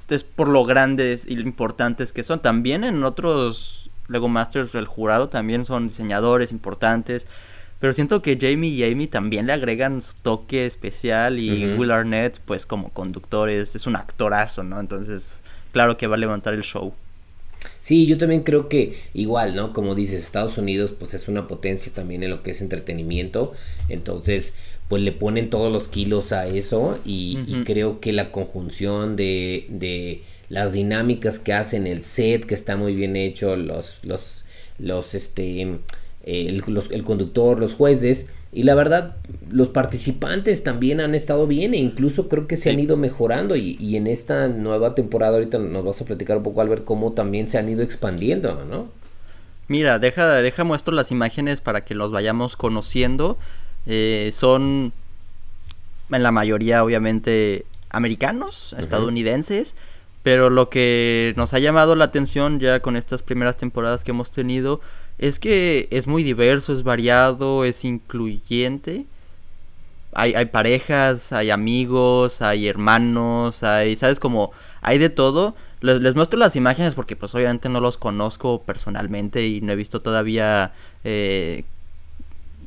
[0.09, 2.41] es por lo grandes y lo importantes que son.
[2.41, 7.27] También en otros Lego Masters el jurado también son diseñadores importantes.
[7.79, 12.41] Pero siento que Jamie y Amy también le agregan su toque especial y Will Arnett,
[12.41, 14.81] pues como conductores, es un actorazo, ¿no?
[14.81, 15.43] Entonces,
[15.73, 16.95] claro que va a levantar el show.
[17.81, 19.73] Sí, yo también creo que igual, ¿no?
[19.75, 23.53] Como dices, Estados Unidos pues es una potencia también en lo que es entretenimiento.
[23.89, 24.55] Entonces,
[24.89, 30.23] pues le ponen todos los kilos a eso y, creo que la conjunción de, de,
[30.49, 34.45] las dinámicas que hacen el set, que está muy bien hecho, los, los,
[34.79, 35.63] los, este,
[36.23, 39.17] el, el conductor, los jueces, y la verdad,
[39.51, 43.55] los participantes también han estado bien e incluso creo que se han ido mejorando.
[43.55, 47.13] Y, en esta nueva temporada, ahorita nos vas a platicar un poco, al ver cómo
[47.13, 48.89] también se han ido expandiendo, ¿no?
[49.69, 53.37] Mira, deja, deja muestro las imágenes para que los vayamos conociendo.
[53.87, 54.93] Eh, son
[56.11, 59.75] en la mayoría, obviamente, americanos, estadounidenses.
[60.23, 64.33] Pero lo que nos ha llamado la atención ya con estas primeras temporadas que hemos
[64.33, 64.81] tenido
[65.19, 69.07] es que es muy diverso, es variado, es incluyente.
[70.13, 74.19] Hay, hay parejas, hay amigos, hay hermanos, hay, ¿sabes?
[74.19, 74.51] Como
[74.83, 75.55] hay de todo.
[75.81, 79.77] Les, les, muestro las imágenes porque pues obviamente no los conozco personalmente y no he
[79.77, 80.73] visto todavía
[81.05, 81.65] eh,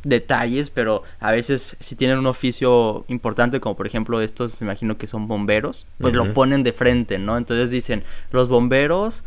[0.03, 4.97] detalles, pero a veces si tienen un oficio importante, como por ejemplo estos, me imagino
[4.97, 7.38] que son bomberos, pues lo ponen de frente, ¿no?
[7.38, 9.23] Entonces dicen, los bomberos,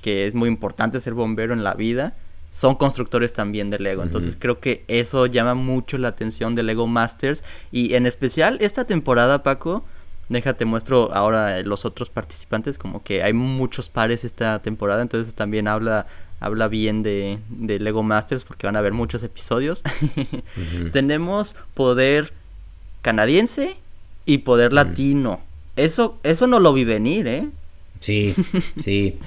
[0.00, 2.14] que es muy importante ser bombero en la vida,
[2.52, 4.02] son constructores también de Lego.
[4.02, 7.42] Entonces creo que eso llama mucho la atención de Lego Masters.
[7.72, 9.84] Y en especial esta temporada, Paco,
[10.28, 15.68] déjate muestro ahora los otros participantes, como que hay muchos pares esta temporada, entonces también
[15.68, 16.06] habla,
[16.42, 19.82] habla bien de, de Lego Masters porque van a haber muchos episodios.
[20.92, 22.32] Tenemos poder
[23.00, 23.76] canadiense
[24.26, 25.40] y poder latino.
[25.76, 27.48] Eso, eso no lo vi venir, ¿eh?
[28.00, 28.34] Sí,
[28.76, 29.18] sí.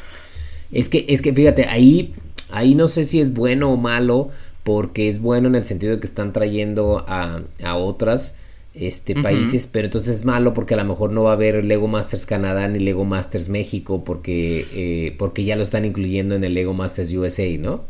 [0.71, 2.13] es que, es que fíjate, ahí
[2.51, 4.29] Ahí no sé si es bueno o malo,
[4.63, 8.35] porque es bueno en el sentido de que están trayendo a, a otras
[8.75, 11.87] este, países, pero entonces es malo porque a lo mejor no va a haber Lego
[11.87, 16.53] Masters Canadá ni Lego Masters México porque, eh, porque ya lo están incluyendo en el
[16.53, 17.85] Lego Masters USA, ¿no?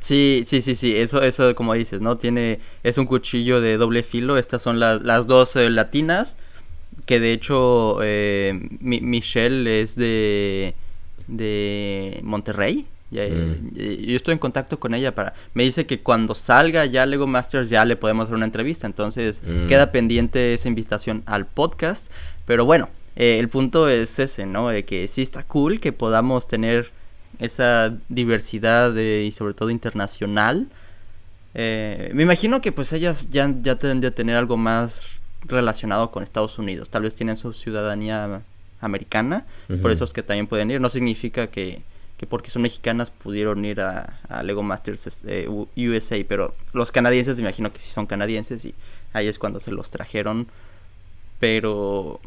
[0.00, 2.16] Sí, sí, sí, sí, eso, eso como dices, ¿no?
[2.18, 6.38] Tiene, es un cuchillo de doble filo, estas son las, las dos eh, latinas,
[7.06, 10.74] que de hecho eh, Michelle es de,
[11.26, 13.74] de Monterrey, Mm.
[13.74, 15.34] yo estoy en contacto con ella para...
[15.54, 18.86] Me dice que cuando salga ya Lego Masters ya le podemos hacer una entrevista.
[18.86, 19.68] Entonces mm.
[19.68, 22.10] queda pendiente esa invitación al podcast.
[22.46, 24.68] Pero bueno, eh, el punto es ese, ¿no?
[24.68, 26.90] De que sí está cool que podamos tener
[27.38, 30.68] esa diversidad y sobre todo internacional.
[31.54, 35.02] Eh, me imagino que pues ellas ya, ya tendrían de tener algo más
[35.42, 36.90] relacionado con Estados Unidos.
[36.90, 38.42] Tal vez tienen su ciudadanía
[38.80, 39.46] americana.
[39.80, 40.80] Por eso es que también pueden ir.
[40.80, 41.82] No significa que
[42.16, 47.42] que porque son mexicanas pudieron ir a, Lego Masters eh, USA, pero los canadienses me
[47.42, 48.74] imagino que sí son canadienses y
[49.12, 50.48] ahí es cuando se los trajeron,
[51.40, 52.20] pero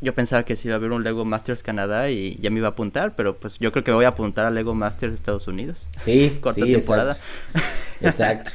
[0.00, 2.68] yo pensaba que sí iba a haber un Lego Masters Canadá y ya me iba
[2.68, 5.48] a apuntar, pero pues yo creo que me voy a apuntar a Lego Masters Estados
[5.48, 5.88] Unidos.
[5.98, 7.16] Sí, corta temporada.
[8.00, 8.52] Exacto.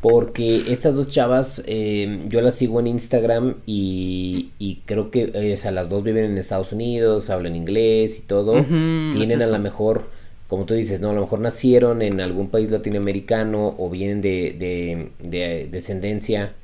[0.00, 5.52] Porque estas dos chavas, eh, yo las sigo en Instagram y, y creo que, eh,
[5.52, 8.64] o sea, las dos viven en Estados Unidos, hablan inglés y todo.
[8.64, 10.08] Tienen a lo mejor
[10.48, 11.10] como tú dices, ¿no?
[11.10, 16.54] A lo mejor nacieron en algún país latinoamericano o vienen de, de, descendencia,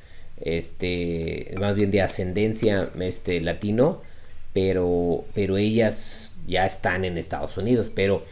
[0.41, 4.01] este, más bien de ascendencia este, latino,
[4.55, 8.23] pero, pero ellas ya están en Estados Unidos, pero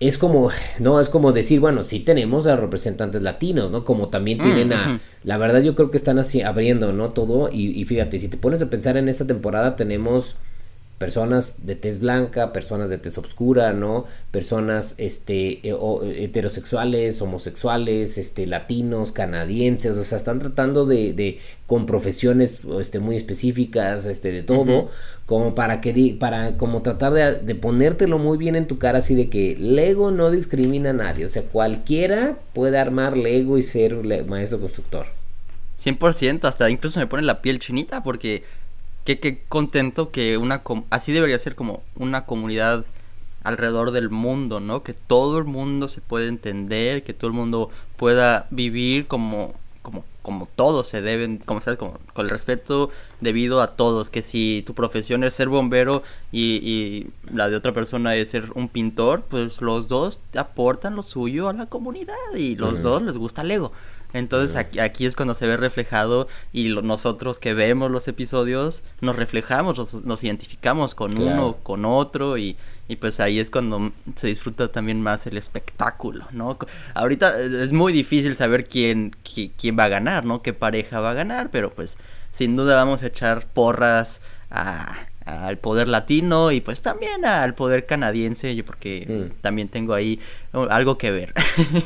[0.00, 3.84] es como, no, es como decir, bueno, sí tenemos a representantes latinos, ¿no?
[3.84, 7.10] Como también tienen a, la verdad yo creo que están así abriendo, ¿no?
[7.10, 10.36] Todo, y, y fíjate, si te pones a pensar en esta temporada tenemos
[11.04, 14.06] personas de tez blanca, personas de tez oscura, ¿no?
[14.30, 15.76] Personas este eh,
[16.16, 23.16] heterosexuales, homosexuales, este latinos, canadienses, o sea, están tratando de, de con profesiones este muy
[23.16, 24.88] específicas, este de todo,
[25.26, 29.14] como para que para como tratar de, de, ponértelo muy bien en tu cara así
[29.14, 34.24] de que Lego no discrimina a nadie, o sea, cualquiera puede armar Lego y ser
[34.24, 35.08] maestro constructor.
[35.84, 38.42] 100%, hasta incluso me pone la piel chinita porque
[39.04, 42.84] qué, contento que una así debería ser como una comunidad
[43.42, 44.82] alrededor del mundo, ¿no?
[44.82, 50.04] Que todo el mundo se pueda entender, que todo el mundo pueda vivir como como
[50.22, 52.88] como todos se deben, como sabes, como, con el respeto
[53.20, 57.74] debido a todos, que si tu profesión es ser bombero y, y la de otra
[57.74, 62.56] persona es ser un pintor, pues los dos aportan lo suyo a la comunidad y
[62.56, 63.72] los dos les gusta Lego.
[64.14, 69.16] Entonces aquí, aquí, es cuando se ve reflejado y nosotros que vemos los episodios nos
[69.16, 72.56] reflejamos, nos, identificamos con uno, con otro y,
[72.88, 76.56] y, pues ahí es cuando se disfruta también más el espectáculo, ¿no?
[76.94, 79.16] Ahorita es muy difícil saber quién,
[79.56, 80.42] quién va a ganar, ¿no?
[80.42, 81.98] Qué pareja va a ganar, pero pues
[82.30, 87.86] sin duda vamos a echar porras a al poder latino y pues también al poder
[87.86, 89.40] canadiense, yo porque mm.
[89.40, 90.20] también tengo ahí
[90.52, 91.32] algo que ver.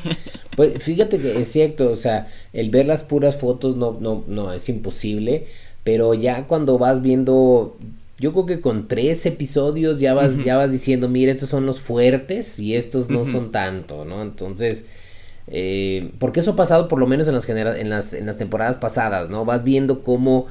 [0.56, 4.52] pues fíjate que es cierto, o sea, el ver las puras fotos no, no, no
[4.52, 5.46] es imposible,
[5.84, 7.76] pero ya cuando vas viendo,
[8.18, 11.78] yo creo que con tres episodios ya vas, ya vas diciendo, mira, estos son los
[11.78, 14.22] fuertes y estos no son tanto, ¿no?
[14.22, 14.86] Entonces...
[15.50, 18.76] Eh, porque eso ha pasado por lo menos en las, en las, en las temporadas
[18.76, 19.46] pasadas, ¿no?
[19.46, 20.46] Vas viendo cómo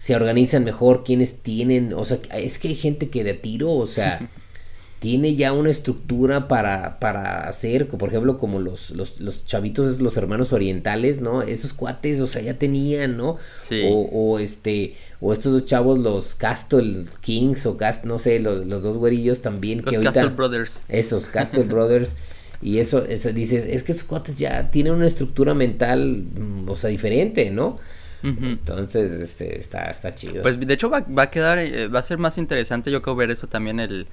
[0.00, 3.86] se organizan mejor, quienes tienen, o sea, es que hay gente que de tiro, o
[3.86, 4.30] sea,
[4.98, 10.16] tiene ya una estructura para, para hacer, por ejemplo, como los, los, los, chavitos, los
[10.16, 11.42] hermanos orientales, ¿no?
[11.42, 13.36] Esos cuates, o sea, ya tenían, ¿no?
[13.68, 13.82] Sí.
[13.92, 18.66] O, o este, o estos dos chavos, los Castle Kings o Cast, no sé, los,
[18.66, 19.82] los dos güerillos también.
[19.84, 20.84] Los Castle Brothers.
[20.88, 22.16] Esos Castle Brothers.
[22.62, 26.74] Y eso, eso dices, es que esos cuates ya tienen una estructura mental, mm, o
[26.74, 27.78] sea, diferente, ¿no?
[28.22, 30.42] Entonces, este, está, está chido.
[30.42, 33.16] Pues de hecho va, va, a quedar, eh, va a ser más interesante yo creo
[33.16, 34.06] ver eso también el,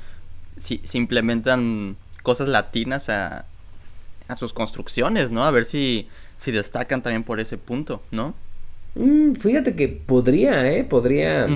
[0.57, 3.45] si, si implementan cosas latinas a,
[4.27, 5.43] a sus construcciones, ¿no?
[5.43, 8.33] A ver si, si destacan también por ese punto, ¿no?
[8.95, 10.83] Mm, fíjate que podría, ¿eh?
[10.83, 11.47] Podría,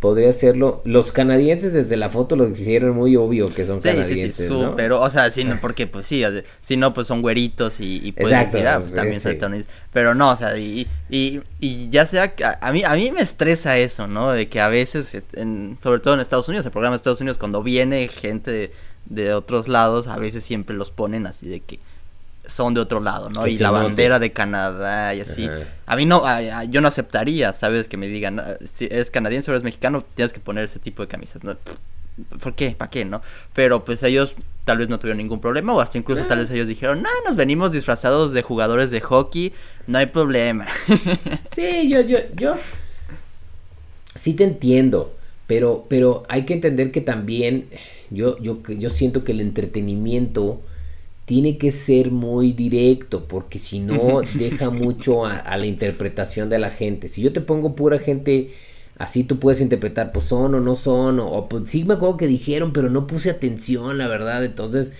[0.00, 0.82] podría hacerlo.
[0.84, 4.74] Los canadienses desde la foto lo hicieron muy obvio que son canadienses, sí, sí, ¿no?
[4.74, 6.24] Pero, o sea, sí, porque pues sí,
[6.60, 9.72] si no, pues son güeritos y, y puedes decir, ah, pues, también son estadounidenses.
[9.92, 13.78] Pero no, o sea, y, y, y ya sea, a, mí, a mí me estresa
[13.78, 14.32] eso, ¿no?
[14.32, 17.38] De que a veces, en, sobre todo en Estados Unidos, el programa de Estados Unidos,
[17.38, 18.72] cuando viene gente de,
[19.06, 21.78] de otros lados, a veces siempre los ponen así de que
[22.50, 23.46] son de otro lado, ¿no?
[23.46, 25.48] y la bandera de Canadá y así.
[25.86, 26.22] A mí no,
[26.68, 27.88] yo no aceptaría, ¿sabes?
[27.88, 31.02] Que me digan, ah, si es canadiense o eres mexicano, tienes que poner ese tipo
[31.02, 31.56] de camisas, ¿no?
[32.42, 32.72] ¿Por qué?
[32.72, 33.04] ¿Para qué?
[33.04, 33.22] ¿No?
[33.54, 36.42] Pero pues ellos tal vez no tuvieron ningún problema o hasta incluso tal ah.
[36.42, 39.52] vez ellos dijeron, no, nos venimos disfrazados de jugadores de hockey,
[39.86, 40.66] no hay problema.
[41.52, 42.56] sí, yo, yo, yo,
[44.14, 45.14] sí te entiendo,
[45.46, 47.68] pero, pero hay que entender que también
[48.10, 50.60] yo, yo, yo siento que el entretenimiento
[51.30, 56.70] tiene que ser muy directo, porque si no deja mucho a, la interpretación de la
[56.70, 57.06] gente.
[57.06, 58.50] Si yo te pongo pura gente
[58.98, 62.26] así, tú puedes interpretar, pues son o no son, o, pues sí me acuerdo que
[62.26, 64.44] dijeron, pero no puse atención, la verdad.
[64.44, 64.92] Entonces,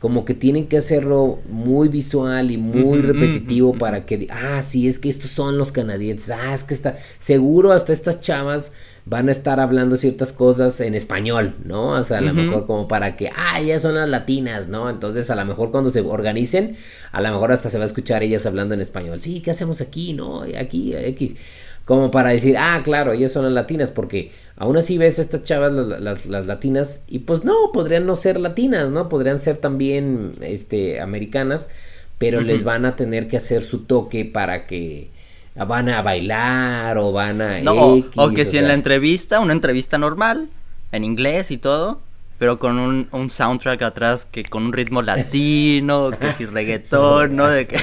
[0.00, 4.98] como que tienen que hacerlo muy visual y muy repetitivo para que, ah, sí, es
[4.98, 8.72] que estos son los canadienses, ah, es que está, seguro hasta estas chavas
[9.06, 11.88] van a estar hablando ciertas cosas en español, ¿no?
[11.88, 14.88] O sea, a lo mejor como para que, ah, ya son las latinas, ¿no?
[14.88, 16.76] Entonces, a lo mejor cuando se organicen,
[17.12, 19.20] a lo mejor hasta se va a escuchar ellas hablando en español.
[19.20, 20.44] Sí, ¿qué hacemos aquí, no?
[20.58, 21.36] Aquí, X.
[21.84, 25.42] Como para decir, ah, claro, ellas son las latinas, porque aún así ves a estas
[25.42, 29.10] chavas, las, las, latinas, y pues no, podrían no ser latinas, ¿no?
[29.10, 31.68] Podrían ser también, este, americanas,
[32.16, 35.10] pero les van a tener que hacer su toque para que
[35.54, 37.60] van a bailar o van a...
[37.60, 40.48] No, o, que si en la entrevista, una entrevista normal,
[40.90, 42.00] en inglés y todo,
[42.38, 47.48] pero con un, un, soundtrack atrás que con un ritmo latino, que si reggaetón, ¿no?
[47.48, 47.78] De que,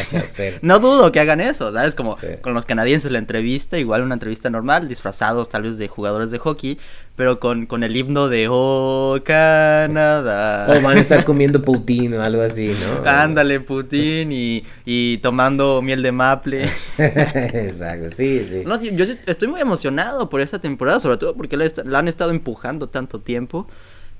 [0.62, 1.96] no dudo que hagan eso, ¿sabes?
[1.96, 6.32] Como con los canadienses la entrevista, igual una entrevista normal, disfrazados tal vez de jugadores
[6.32, 6.78] de hockey,
[7.16, 10.68] pero con, con el himno de Oh Canadá.
[10.70, 13.10] O van a estar comiendo Putin o algo así, ¿no?
[13.10, 16.70] Ándale, Putin y, y tomando miel de maple.
[16.98, 18.64] Exacto, sí, sí.
[18.66, 22.90] No, yo, estoy muy emocionado por esta temporada, sobre todo porque la han estado empujando
[22.90, 23.68] tanto tiempo.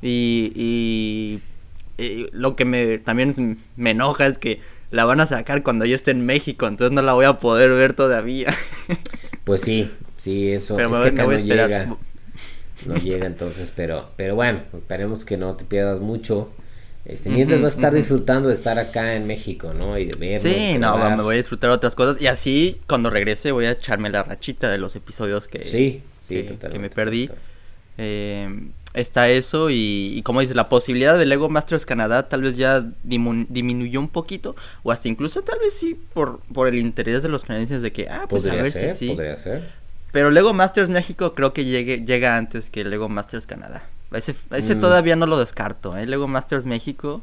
[0.02, 1.42] Y, y,
[2.32, 4.60] lo que me también me enoja es que
[4.90, 7.70] la van a sacar cuando yo esté en México, entonces no la voy a poder
[7.70, 8.54] ver todavía.
[9.44, 11.98] pues sí, sí, eso es que no llega.
[12.86, 16.52] No llega entonces, pero pero bueno, esperemos que no te pierdas mucho.
[17.06, 19.98] Este, mientras vas a estar disfrutando de estar acá en México, ¿no?
[19.98, 22.22] Y de vernos, Sí, no, me voy a disfrutar otras cosas.
[22.22, 26.44] Y así, cuando regrese, voy a echarme la rachita de los episodios que, sí, sí,
[26.44, 27.30] que, me perdí.
[27.98, 28.50] Eh,
[28.94, 34.00] está eso y, como dices, la posibilidad de Lego Masters Canadá tal vez ya disminuyó
[34.00, 37.82] un poquito o hasta incluso tal vez sí por, por el interés de los canadienses
[37.82, 39.10] de que, ah, pues a ver si sí.
[39.10, 39.64] Podría ser.
[40.12, 43.84] Pero Lego Masters México creo que llegue, llega antes que Lego Masters Canadá.
[44.12, 44.80] Ese, ese mm.
[44.82, 46.06] todavía no lo descarto, ¿eh?
[46.06, 47.22] Lego Masters México.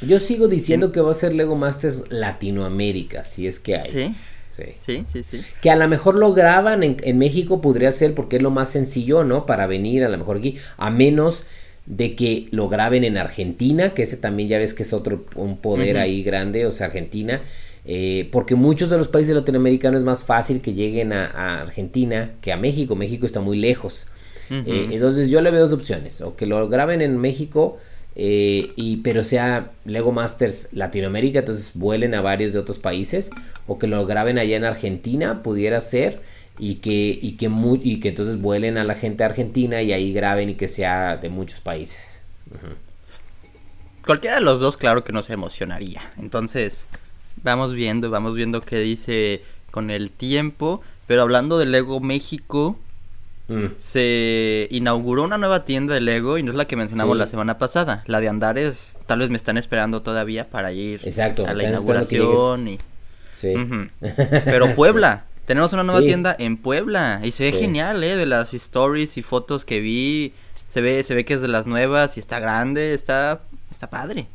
[0.00, 3.90] Yo sigo diciendo que va a ser Lego Masters Latinoamérica, si es que hay.
[3.90, 4.16] Sí.
[4.56, 5.04] Sí.
[5.06, 8.50] Sí, sí, Que a lo mejor lo graban en, México, podría ser porque es lo
[8.50, 9.46] más sencillo, ¿no?
[9.46, 11.44] Para venir a lo mejor aquí, a menos
[11.84, 15.58] de que lo graben en Argentina, que ese también ya ves que es otro, un
[15.58, 17.42] poder ahí grande, o sea, Argentina.
[17.88, 22.52] Eh, porque muchos de los países latinoamericanos es más fácil que lleguen a, Argentina que
[22.52, 22.96] a México.
[22.96, 24.06] México está muy lejos.
[24.50, 26.20] Eh, entonces yo le veo dos opciones.
[26.20, 27.78] O que lo graben en México,
[28.18, 33.30] eh, y, pero sea Lego Masters Latinoamérica, entonces vuelen a varios de otros países.
[33.66, 36.22] O que lo graben allá en Argentina, pudiera ser.
[36.58, 37.50] Y que, y que,
[37.82, 41.28] y que entonces vuelen a la gente argentina y ahí graben y que sea de
[41.28, 42.22] muchos países.
[44.06, 46.10] Cualquiera de los dos, claro que nos emocionaría.
[46.16, 46.86] Entonces,
[47.42, 50.80] vamos viendo, vamos viendo qué dice con el tiempo.
[51.06, 52.78] Pero hablando de Lego México,
[53.48, 53.66] mm.
[53.78, 57.58] se inauguró una nueva tienda de Lego y no es la que mencionamos la semana
[57.58, 58.02] pasada.
[58.06, 62.68] La de Andares, tal vez me están esperando todavía para ir Exacto, a la inauguración.
[62.68, 62.78] Y...
[63.32, 63.54] Sí.
[64.44, 65.24] Pero Puebla.
[65.46, 69.22] Tenemos una nueva tienda en Puebla y se ve genial, eh, de las stories y
[69.22, 70.32] fotos que vi.
[70.68, 74.26] Se ve, se ve que es de las nuevas y está grande, está, está padre.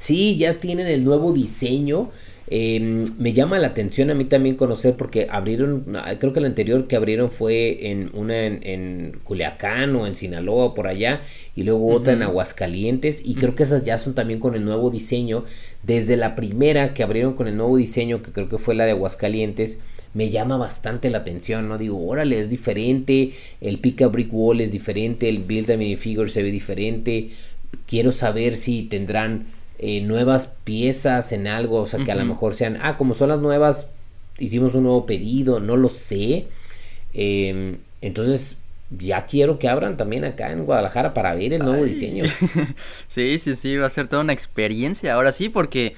[0.00, 2.10] Sí, ya tienen el nuevo diseño.
[2.48, 5.84] Em, me llama la atención a mí también conocer porque abrieron,
[6.20, 10.86] creo que el anterior que abrieron fue en una en, Culiacán o en Sinaloa por
[10.86, 11.22] allá
[11.56, 14.90] y luego otra en Aguascalientes y creo que esas ya son también con el nuevo
[14.90, 15.44] diseño.
[15.82, 18.92] Desde la primera que abrieron con el nuevo diseño, que creo que fue la de
[18.92, 19.80] Aguascalientes,
[20.14, 21.78] me llama bastante la atención, ¿no?
[21.78, 26.30] Digo, órale, es diferente, el Pick a Brick Wall es diferente, el Build a Minifigure
[26.30, 27.28] se ve diferente,
[27.86, 29.46] quiero saber si tendrán
[29.78, 33.28] eh, nuevas piezas en algo, o sea, que a lo mejor sean, ah, como son
[33.28, 33.90] las nuevas,
[34.38, 36.46] hicimos un nuevo pedido, no lo sé.
[37.12, 38.58] Em, entonces,
[38.90, 42.24] ya quiero que abran también acá en Guadalajara para ver el nuevo diseño.
[43.08, 45.14] sí, sí, sí, va a ser toda una experiencia.
[45.14, 45.94] Ahora sí, porque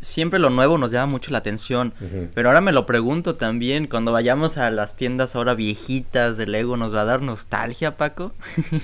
[0.00, 1.92] siempre lo nuevo nos llama mucho la atención.
[2.34, 6.76] Pero ahora me lo pregunto también, cuando vayamos a las tiendas ahora viejitas de Lego,
[6.76, 8.32] ¿nos va a dar nostalgia, Paco?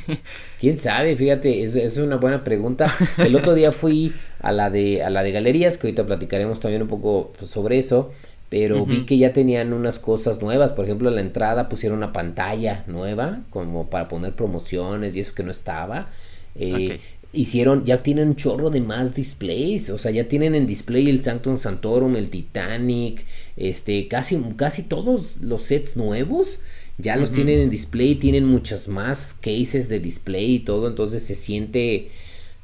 [0.60, 1.16] ¿Quién sabe?
[1.16, 2.94] Fíjate, es, es una buena pregunta.
[3.18, 6.82] El otro día fui a la de, a la de galerías, que ahorita platicaremos también
[6.82, 8.10] un poco pues, sobre eso.
[8.48, 10.74] Pero vi que ya tenían unas cosas nuevas.
[10.74, 15.34] Por ejemplo, en la entrada pusieron una pantalla nueva, como para poner promociones y eso
[15.34, 16.08] que no estaba.
[16.54, 17.00] Eh,
[17.32, 21.24] hicieron, ya tienen un chorro de más displays, o sea, ya tienen en display el
[21.24, 23.24] Sanctum Santorum, el Titanic,
[23.56, 26.60] este, casi, casi todos los sets nuevos
[26.98, 31.34] ya los tienen en display, tienen muchas más cases de display y todo, entonces se
[31.34, 32.10] siente,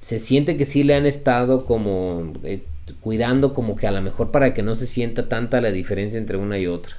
[0.00, 2.62] se siente que sí le han estado como eh,
[3.00, 6.36] cuidando como que a lo mejor para que no se sienta tanta la diferencia entre
[6.36, 6.96] una y otra.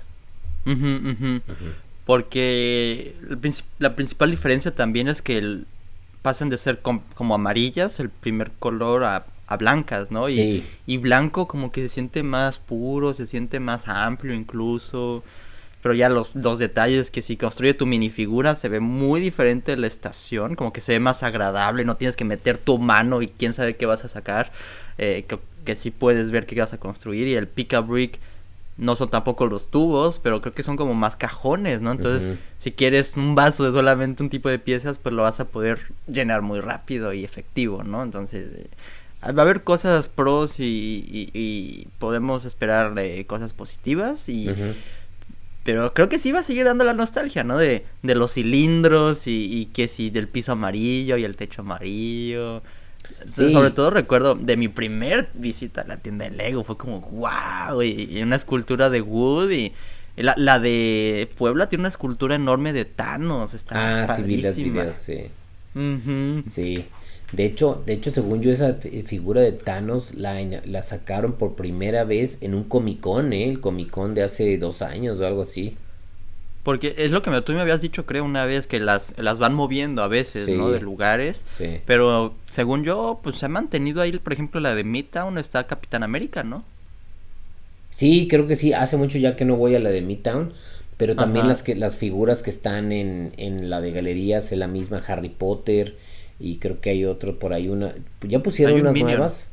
[2.06, 3.14] Porque
[3.78, 5.66] la principal diferencia también es que el,
[6.22, 9.26] pasan de ser como amarillas, el primer color, a,
[9.58, 10.30] blancas, ¿no?
[10.30, 15.24] Y, y, blanco como que se siente más puro, se siente más amplio incluso.
[15.82, 19.88] Pero ya los, los detalles que si construye tu minifigura se ve muy diferente la
[19.88, 23.54] estación, como que se ve más agradable, no tienes que meter tu mano y quién
[23.54, 24.52] sabe qué vas a sacar,
[24.98, 28.20] eh, que, que sí puedes ver qué vas a construir y el pick a brick
[28.80, 31.92] no son tampoco los tubos, pero creo que son como más cajones, ¿no?
[31.92, 35.46] Entonces, si quieres un vaso de solamente un tipo de piezas, pues lo vas a
[35.46, 38.02] poder llenar muy rápido y efectivo, ¿no?
[38.02, 42.96] Entonces, eh, va a haber cosas pros y, podemos esperar
[43.28, 44.50] cosas positivas y...
[45.66, 47.58] Pero creo que sí va a seguir dando la nostalgia, ¿no?
[47.58, 52.64] De, de los cilindros y, y que si del piso amarillo y el techo amarillo.
[53.28, 57.82] Sobre todo recuerdo de mi primer visita a la tienda de Lego, fue como wow,
[57.82, 59.74] y, una escultura de Wood y
[60.16, 64.98] la, la, de Puebla tiene una escultura enorme de Thanos, está Ah, sí vi videos,
[64.98, 65.30] sí.
[66.46, 66.86] Sí.
[67.32, 72.04] De hecho, de hecho, según yo, esa figura de Thanos la, la sacaron por primera
[72.04, 73.48] vez en un Comic Con, ¿eh?
[73.48, 75.78] El Comic Con de hace dos años o algo así.
[76.64, 79.40] Porque es lo que me, tú me habías dicho, creo, una vez, que las, las
[79.40, 80.70] van moviendo a veces, ¿no?
[80.70, 81.46] De lugares.
[81.58, 81.80] Sí.
[81.86, 86.04] Pero según yo, pues se ha mantenido ahí, por ejemplo, la de Midtown está Capitán
[86.04, 86.64] América, ¿no?
[87.90, 88.74] Sí, creo que sí.
[88.74, 90.54] Hace mucho ya que no voy a la de Midtown.
[90.98, 94.68] Pero también las que las figuras que están en, en la de galerías, es la
[94.68, 95.96] misma Harry Potter.
[96.42, 97.96] Y creo que hay otro por ahí, una.
[98.28, 99.48] Ya pusieron unas nuevas.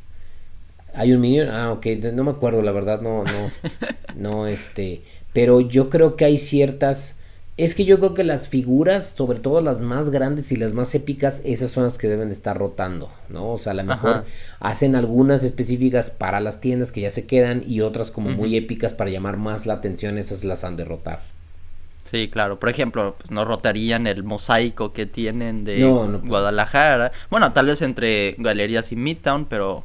[0.92, 3.50] Hay un Minion, ah, ok, no me acuerdo, la verdad, no, no,
[4.16, 5.02] no, este,
[5.36, 7.18] pero yo creo que hay ciertas,
[7.58, 10.94] es que yo creo que las figuras, sobre todo las más grandes y las más
[10.94, 13.52] épicas, esas son las que deben de estar rotando, ¿no?
[13.52, 14.24] O sea, a lo mejor
[14.60, 18.94] hacen algunas específicas para las tiendas que ya se quedan y otras como muy épicas
[18.94, 21.20] para llamar más la atención, esas las han de rotar.
[22.04, 22.58] Sí, claro.
[22.58, 25.84] Por ejemplo, pues no rotarían el mosaico que tienen de
[26.24, 27.12] Guadalajara.
[27.28, 29.84] Bueno, tal vez entre Galerías y Midtown, pero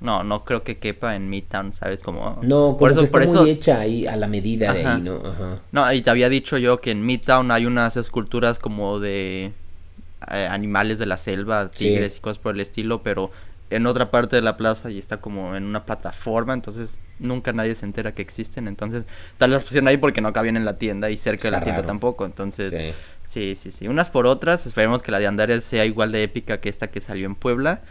[0.00, 2.02] no, no creo que quepa en Midtown, ¿sabes?
[2.02, 2.38] Como...
[2.42, 5.22] No, por eso, que está muy hecha ahí a la medida de ahí, ¿no?
[5.24, 5.60] Ajá.
[5.72, 9.52] No, y te había dicho yo que en Midtown hay unas esculturas como de
[10.30, 13.30] eh, animales de la selva, tigres y cosas por el estilo, pero
[13.70, 17.74] en otra parte de la plaza y está como en una plataforma, entonces nunca nadie
[17.74, 19.04] se entera que existen, entonces
[19.38, 21.62] tal vez las pusieron ahí porque no cabían en la tienda y cerca de la
[21.62, 23.56] tienda tampoco, entonces sí.
[23.56, 26.68] sí, sí, unas por otras, esperemos que la de Andares sea igual de épica que
[26.68, 27.82] esta que salió en Puebla.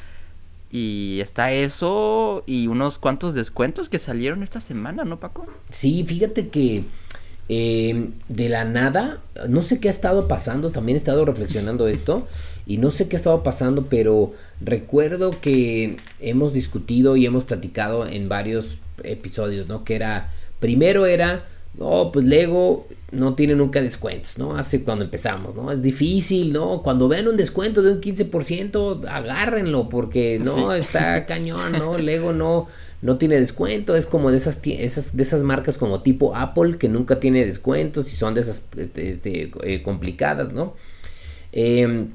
[0.75, 5.45] Y está eso y unos cuantos descuentos que salieron esta semana, ¿no, Paco?
[5.69, 6.83] Sí, fíjate que
[7.47, 12.27] eh, de la nada, no sé qué ha estado pasando, también he estado reflexionando esto
[12.65, 18.07] y no sé qué ha estado pasando, pero recuerdo que hemos discutido y hemos platicado
[18.07, 19.83] en varios episodios, ¿no?
[19.83, 21.45] Que era, primero era,
[21.77, 24.57] no, pues Lego no tiene nunca descuentos, ¿no?
[24.57, 25.71] Hace cuando empezamos, ¿no?
[25.71, 26.81] Es difícil, ¿no?
[26.81, 31.97] Cuando vean un descuento de un 15%, agárrenlo porque no, está cañón, ¿no?
[31.97, 32.67] Lego no,
[33.01, 36.89] no tiene descuento, es como de esas, esas, de esas marcas como tipo Apple que
[36.89, 40.75] nunca tiene descuentos y son de esas este, este eh, complicadas, ¿no?
[41.51, 42.07] Eh,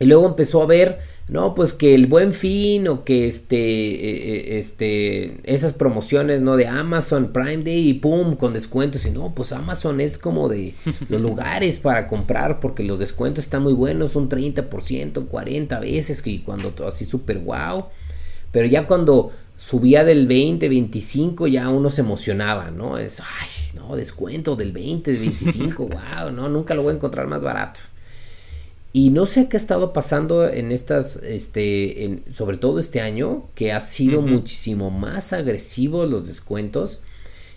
[0.00, 3.98] y luego empezó a ver, no, pues que el buen fin o que este, eh,
[4.00, 6.56] eh, este, esas promociones, ¿no?
[6.56, 9.04] De Amazon Prime Day y pum, con descuentos.
[9.04, 10.74] Y no, pues Amazon es como de
[11.08, 16.38] los lugares para comprar porque los descuentos están muy buenos, un 30%, 40 veces y
[16.38, 17.86] cuando así súper wow.
[18.50, 22.96] Pero ya cuando subía del 20, 25, ya uno se emocionaba, ¿no?
[22.96, 27.26] Es, ay, no, descuento del 20, del 25, wow, no, nunca lo voy a encontrar
[27.26, 27.80] más barato.
[28.92, 33.44] Y no sé qué ha estado pasando en estas, este, en, sobre todo este año,
[33.54, 37.00] que ha sido muchísimo más agresivos los descuentos.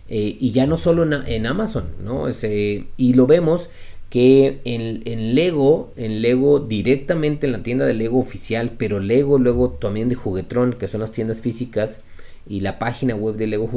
[0.10, 2.28] Eh, y ya no solo en, Amazon, ¿no?
[2.28, 3.70] Ese, y lo vemos
[4.10, 9.40] que en, en, Lego, en Lego directamente en la tienda de Lego oficial, pero Lego
[9.40, 12.04] luego también de Juguetron, que son las tiendas físicas,
[12.46, 13.70] y la página web de Lego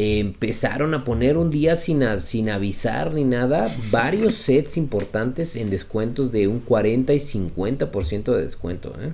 [0.00, 6.30] Empezaron a poner un día sin, sin avisar ni nada varios sets importantes en descuentos
[6.30, 8.94] de un 40 y 50% de descuento.
[9.00, 9.12] ¿eh?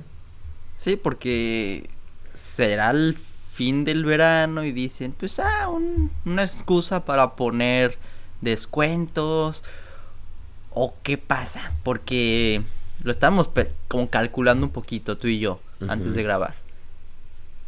[0.76, 1.89] Sí, porque
[2.35, 3.16] será el
[3.51, 7.97] fin del verano y dicen, pues, ah, una excusa para poner
[8.43, 9.64] descuentos.
[10.68, 11.72] ¿O qué pasa?
[11.82, 12.61] Porque
[13.03, 13.49] lo estamos
[13.89, 16.63] como calculando un poquito tú y yo antes de grabar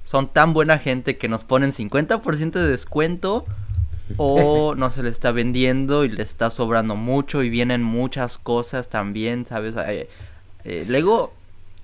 [0.07, 3.45] son tan buena gente que nos ponen 50% de descuento
[4.17, 8.89] o no se le está vendiendo y le está sobrando mucho y vienen muchas cosas
[8.89, 9.75] también, ¿sabes?
[9.89, 10.09] Eh,
[10.65, 11.35] eh, Lego,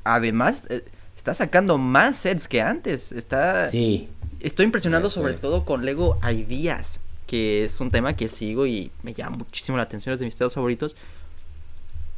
[0.05, 0.85] además, eh,
[1.17, 3.11] está sacando más sets que antes.
[3.11, 3.69] Está...
[3.69, 4.09] Sí.
[4.39, 9.15] Estoy impresionado sobre todo con Lego Ideas, que es un tema que sigo y me
[9.15, 10.95] llama muchísimo la atención, es de mis temas favoritos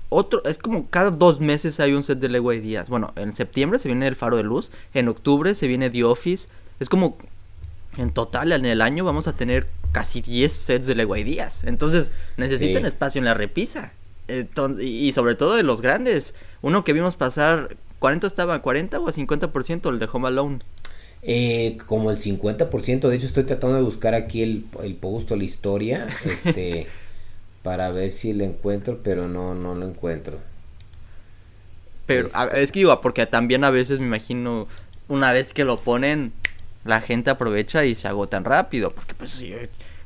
[0.09, 2.88] otro, es como cada dos meses hay un set de Lego Ideas.
[2.88, 6.48] Bueno, en septiembre se viene el Faro de Luz, en octubre se viene The Office.
[6.80, 7.16] Es como,
[7.96, 11.64] en total, en el año vamos a tener casi 10 sets de Lego Ideas.
[11.64, 13.92] Entonces, necesitan espacio en la repisa.
[14.80, 16.34] y sobre todo de los grandes.
[16.62, 18.62] Uno que vimos pasar, ¿cuánto estaba?
[18.62, 20.59] ¿40 o 50% el de Home Alone?
[21.22, 25.36] Eh, como el 50%, de hecho estoy tratando de buscar aquí el, el post o
[25.36, 26.07] la historia.
[26.24, 26.86] Este...
[27.65, 30.39] para ver si lo encuentro, pero no, no lo encuentro.
[32.07, 34.69] Pero este es que digo, porque también a veces me imagino,
[35.09, 36.35] una vez que lo ponen,
[36.85, 39.43] la gente aprovecha y se agotan rápido, porque pues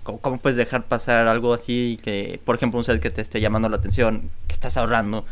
[0.04, 3.68] ¿cómo, puedes dejar pasar algo así que, por ejemplo, un set que te esté llamando
[3.68, 5.26] la atención, que estás ahorrando,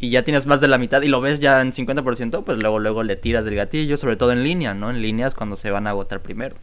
[0.00, 2.80] y ya tienes más de la mitad y lo ves ya en 50%, pues luego,
[2.80, 4.90] luego le tiras del gatillo, sobre todo en línea, ¿no?
[4.90, 6.56] En líneas cuando se van a agotar primero.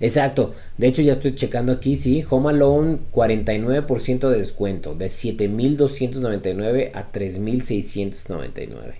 [0.00, 0.54] Exacto.
[0.76, 2.24] De hecho, ya estoy checando aquí, sí.
[2.28, 4.94] Home Alone, 49% de descuento.
[4.94, 8.94] De 7.299 a 3.699.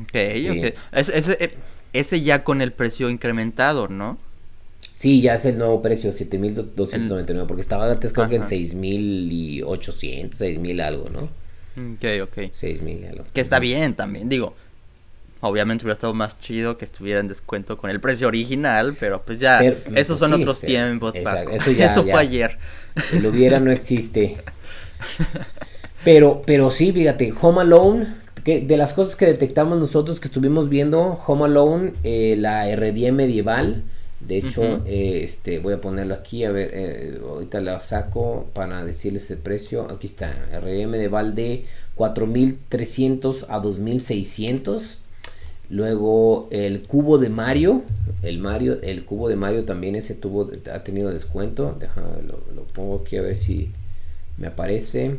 [0.00, 0.74] Ok, ok.
[0.92, 1.54] ese, eh,
[1.92, 4.18] ese ya con el precio incrementado, ¿no?
[4.94, 7.46] Sí, ya es el nuevo precio, 7.299.
[7.46, 11.22] Porque estaba antes creo que en 6.800, 6.000 algo, ¿no?
[11.76, 12.36] Ok, ok.
[12.52, 13.24] 6.000 algo.
[13.32, 14.54] Que está bien también, digo
[15.40, 19.38] Obviamente hubiera estado más chido que estuviera en descuento con el precio original, pero pues
[19.38, 19.60] ya,
[19.94, 22.58] esos son otros tiempos, Eso, fue ayer.
[23.12, 24.38] El hubiera no existe.
[26.04, 28.06] Pero, pero sí, fíjate, Home Alone,
[28.44, 33.12] que de las cosas que detectamos nosotros que estuvimos viendo, Home Alone, eh, la herrería
[33.12, 33.84] medieval,
[34.20, 38.84] de hecho, eh, este, voy a ponerlo aquí, a ver, eh, ahorita la saco para
[38.84, 39.88] decirles el precio.
[39.90, 41.66] Aquí está, medieval de
[41.96, 44.98] 4.300 a 2.600.
[45.70, 47.82] Luego el cubo de Mario,
[48.22, 51.76] el Mario, el cubo de Mario también ese tuvo, ha tenido descuento.
[51.78, 53.70] Déjame, lo, pongo aquí a ver si
[54.38, 55.16] me aparece.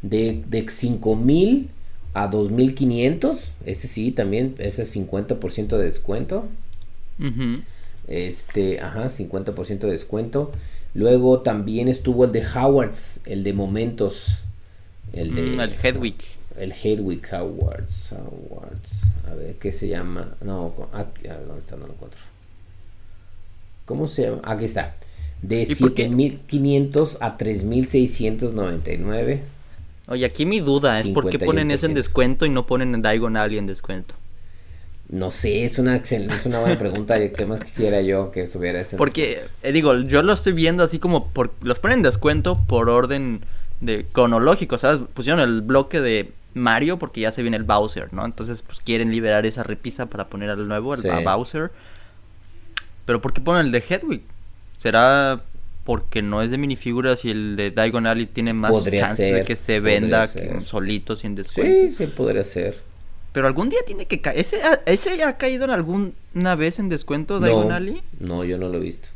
[0.00, 1.70] De, de 5000
[2.14, 6.48] a 2500, ese sí, también, ese es 50% de descuento.
[8.06, 10.52] Este, ajá, 50% de descuento.
[10.94, 14.38] Luego también estuvo el de Howards, el de momentos.
[15.12, 15.42] El de.
[15.42, 16.37] Mm, el Hedwig.
[16.58, 18.12] El Hedwig Awards.
[18.12, 19.02] Awards.
[19.30, 20.36] A ver, ¿qué se llama?
[20.42, 21.76] No, aquí, a ver, ¿dónde está?
[21.76, 22.20] No lo encuentro.
[23.84, 24.40] ¿Cómo se llama?
[24.44, 24.96] Aquí está.
[25.42, 29.40] De 7.500 a 3.699.
[30.08, 33.36] Oye, aquí mi duda es por qué ponen ese en descuento y no ponen Daigon
[33.36, 34.14] Alley en descuento.
[35.08, 37.16] No sé, es una es una buena pregunta.
[37.34, 38.96] ¿Qué más quisiera yo que estuviera ese?
[38.96, 42.90] Porque, eh, digo, yo lo estoy viendo así como por, los ponen en descuento por
[42.90, 43.40] orden
[43.80, 45.00] de cronológico, ¿sabes?
[45.14, 48.24] Pusieron el bloque de Mario porque ya se viene el Bowser, ¿no?
[48.24, 51.70] Entonces, pues quieren liberar esa repisa para poner al nuevo, el Bowser.
[53.04, 54.22] Pero ¿por qué ponen el de Hedwig?
[54.76, 55.42] ¿Será
[55.84, 59.56] porque no es de minifiguras y el de Diagon Alley tiene más chances de que
[59.56, 60.28] se venda
[60.64, 61.88] solito sin descuento?
[61.88, 62.76] Sí, sí, podría ser.
[63.32, 64.38] Pero algún día tiene que caer.
[64.38, 68.02] ¿Ese, ¿Ese ha caído en alguna vez en descuento, Diagon Alley?
[68.20, 69.08] No, yo no lo he visto.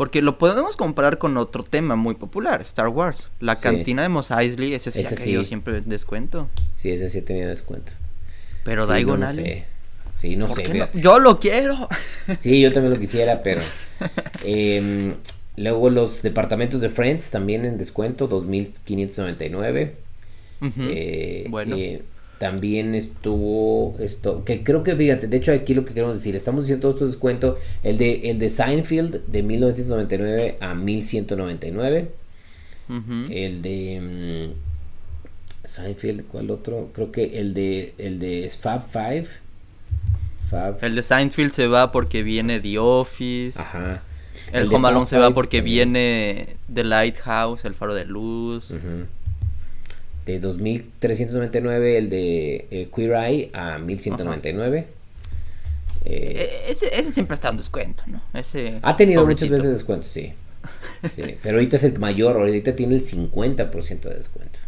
[0.00, 3.28] Porque lo podemos comparar con otro tema muy popular, Star Wars.
[3.38, 6.48] La cantina de Mos Eisley, ese sí ha caído siempre en descuento.
[6.72, 7.92] Sí, ese sí ha tenido descuento.
[8.64, 9.62] Pero sí, Daigon Alley.
[10.16, 10.88] Sí, no sé.
[10.94, 11.86] Yo lo quiero.
[12.38, 13.60] Sí, yo también lo quisiera, pero.
[14.42, 15.16] Em,
[15.58, 19.92] luego los departamentos de Friends también en descuento, 2.599.
[20.62, 21.76] eh, bueno.
[21.76, 22.02] Eh,
[22.40, 26.64] también estuvo esto, que creo que fíjate, de hecho aquí lo que queremos decir, estamos
[26.64, 32.08] diciendo todo esto descuento, el de, el de Seinfeld de 1999 a 1199.
[33.28, 36.88] El de mm, Seinfeld, ¿cuál otro?
[36.94, 39.28] Creo que el de el de Fab Five.
[40.80, 43.60] El de Seinfeld se va porque viene The Office.
[43.60, 44.02] Ajá.
[44.50, 48.74] El, el Home Alone se va porque viene The Lighthouse, el faro de luz
[50.38, 54.84] de 2.399 el de eh, Queer Eye a 1.199.
[56.04, 58.22] Eh, e, ese, ese, siempre está en descuento, ¿no?
[58.32, 60.32] Ese ha tenido muchas veces descuento, sí.
[61.14, 61.36] sí.
[61.42, 64.60] Pero ahorita es el mayor, ahorita tiene el 50% de descuento.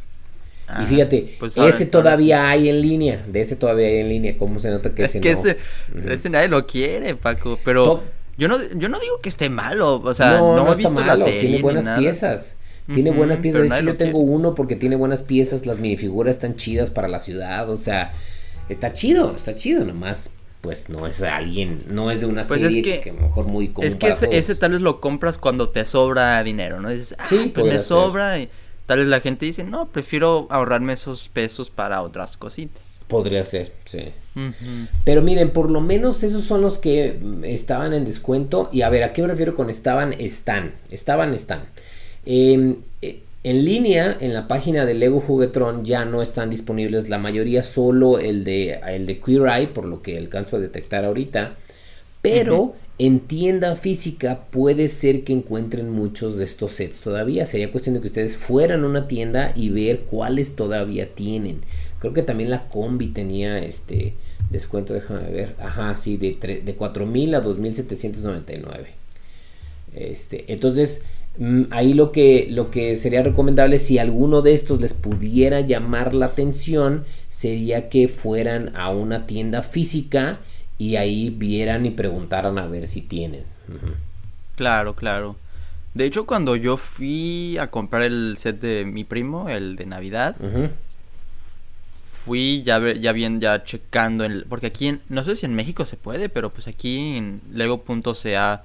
[0.82, 4.58] y fíjate, pues ese todavía hay en línea, de ese todavía hay en línea, ¿cómo
[4.60, 5.56] se nota que es ese que ese,
[6.08, 8.02] ese nadie lo quiere, Paco, pero
[8.36, 11.06] yo no yo no digo que esté malo, o sea, no, no, he visto malo,
[11.06, 12.56] la serie tiene buenas piezas.
[12.92, 13.62] Tiene buenas piezas.
[13.62, 15.66] De hecho, yo tengo uno porque tiene buenas piezas.
[15.66, 17.68] Las minifiguras están chidas para la ciudad.
[17.70, 18.12] O sea,
[18.68, 19.84] está chido, está chido.
[19.84, 20.30] Nomás,
[20.62, 23.68] pues no es alguien, no es de una pues serie que, a lo mejor muy
[23.68, 26.88] común Es que ese, tal vez lo compras cuando te sobra dinero, ¿no?
[26.88, 28.38] Dices, ah, sí, pues me sobra.
[28.38, 28.48] Y
[28.86, 33.02] tal vez la gente dice, no, prefiero ahorrarme esos pesos para otras cositas.
[33.08, 34.12] Podría ser, sí.
[35.04, 38.70] Pero miren, por lo menos esos son los que estaban en descuento.
[38.72, 40.14] Y a ver, ¿a qué me refiero con estaban?
[40.14, 40.74] Están.
[40.90, 41.66] Estaban, están.
[42.24, 47.18] Em, eh, en línea, en la página de Lego Juguetron ya no están disponibles la
[47.18, 51.56] mayoría, solo el de, el de Queer Eye, por lo que alcanzo a detectar ahorita.
[52.20, 57.46] Pero en tienda física puede ser que encuentren muchos de estos sets todavía.
[57.46, 61.62] Sería cuestión de que ustedes fueran a una tienda y ver cuáles todavía tienen.
[61.98, 64.14] Creo que también la combi tenía este
[64.50, 65.56] descuento, déjame ver.
[65.58, 68.86] Ajá, sí, de, de 4.000 a 2.799.
[69.94, 71.02] Este, entonces,
[71.70, 76.26] ahí lo que, lo que sería recomendable si alguno de estos les pudiera llamar la
[76.26, 80.40] atención sería que fueran a una tienda física
[80.78, 83.44] y ahí vieran y preguntaran a ver si tienen.
[84.56, 85.36] Claro, claro.
[85.94, 90.36] De hecho, cuando yo fui a comprar el set de mi primo, el de Navidad,
[92.24, 95.84] fui ya, ya bien, ya checando, el, porque aquí, en, no sé si en México
[95.84, 98.64] se puede, pero pues aquí en lego.ca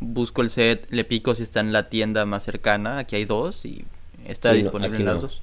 [0.00, 3.64] busco el set, le pico si está en la tienda más cercana, aquí hay dos
[3.64, 3.84] y
[4.26, 5.42] está disponible en las dos.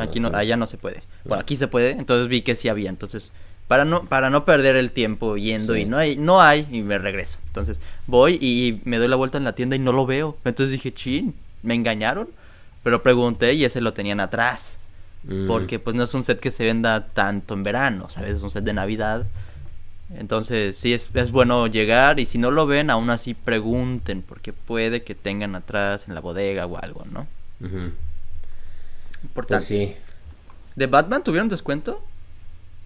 [0.00, 1.02] aquí no, allá no se puede.
[1.24, 3.32] Bueno, aquí se puede, entonces vi que sí había, entonces
[3.70, 6.98] para no para no perder el tiempo yendo y no hay no hay y me
[6.98, 7.38] regreso.
[7.46, 10.36] Entonces, voy y me doy la vuelta en la tienda y no lo veo.
[10.44, 12.28] Entonces dije, "Chin, me engañaron."
[12.82, 14.80] Pero pregunté y ese lo tenían atrás.
[15.22, 15.46] Mm.
[15.46, 18.36] Porque pues no es un set que se venda tanto en verano, ¿sabes?
[18.36, 19.26] Es un set de Navidad.
[20.14, 24.52] Entonces, sí, es, es, bueno llegar y si no lo ven, aún así pregunten, porque
[24.52, 27.26] puede que tengan atrás en la bodega o algo, ¿no?
[29.22, 29.64] Importante.
[29.64, 29.94] Pues sí.
[30.74, 32.02] ¿De Batman tuvieron descuento?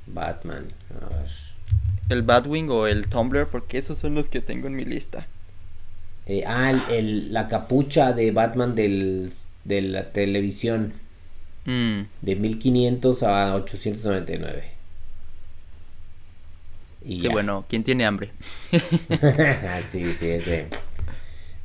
[0.06, 0.66] Batman,
[1.00, 1.28] a ver.
[2.10, 5.26] El Batwing o el Tumblr, porque esos son los que tengo en mi lista.
[6.26, 9.32] Eh, ah, el, la capucha de Batman del,
[9.64, 10.92] de la televisión.
[11.64, 12.02] Mm.
[12.20, 14.73] De 1500 a 899.
[17.04, 18.30] Y bueno, ¿quién tiene hambre?
[19.88, 20.68] sí, sí, ese.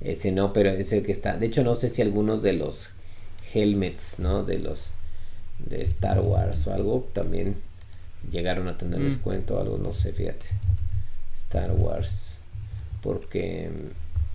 [0.01, 1.37] Ese no, pero ese que está.
[1.37, 2.89] De hecho, no sé si algunos de los
[3.53, 4.43] helmets, ¿no?
[4.43, 4.91] De los
[5.59, 7.55] de Star Wars o algo también
[8.31, 9.03] llegaron a tener mm.
[9.03, 10.45] descuento o algo, no sé, fíjate.
[11.35, 12.39] Star Wars.
[13.01, 13.69] Porque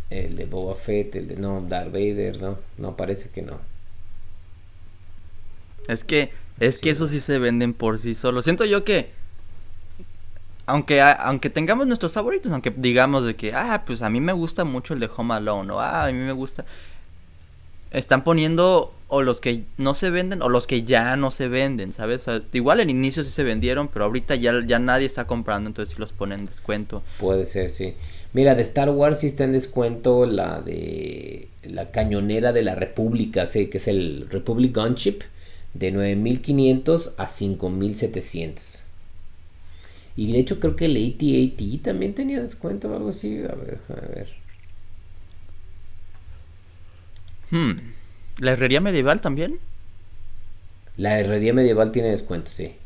[0.08, 3.58] el de Boba Fett, el de no, Darth Vader, no, no parece que no.
[5.86, 6.30] Es que
[6.60, 8.44] Es que eso sí se venden por sí solos.
[8.44, 9.10] Siento yo que
[10.66, 14.64] aunque, aunque tengamos nuestros favoritos, aunque digamos de que, ah, pues a mí me gusta
[14.64, 16.64] mucho el de Home Alone, o ah, a mí me gusta.
[17.90, 21.92] Están poniendo o los que no se venden o los que ya no se venden,
[21.92, 22.26] ¿sabes?
[22.52, 26.00] igual en inicio sí se vendieron, pero ahorita ya, ya nadie está comprando, entonces sí
[26.00, 27.02] los ponen en descuento.
[27.18, 27.94] Puede ser, sí.
[28.32, 33.46] Mira, de Star Wars sí está en descuento la de la cañonera de la República,
[33.46, 35.20] sí, que es el Republic Gunship,
[35.74, 38.83] de 9500 a 5700.
[40.16, 43.38] Y de hecho creo que el AT-AT también tenía descuento o algo así.
[43.38, 44.28] A ver, a ver.
[47.50, 47.92] Hmm.
[48.38, 49.58] ¿La herrería medieval también?
[50.96, 52.76] La herrería medieval tiene descuento, sí.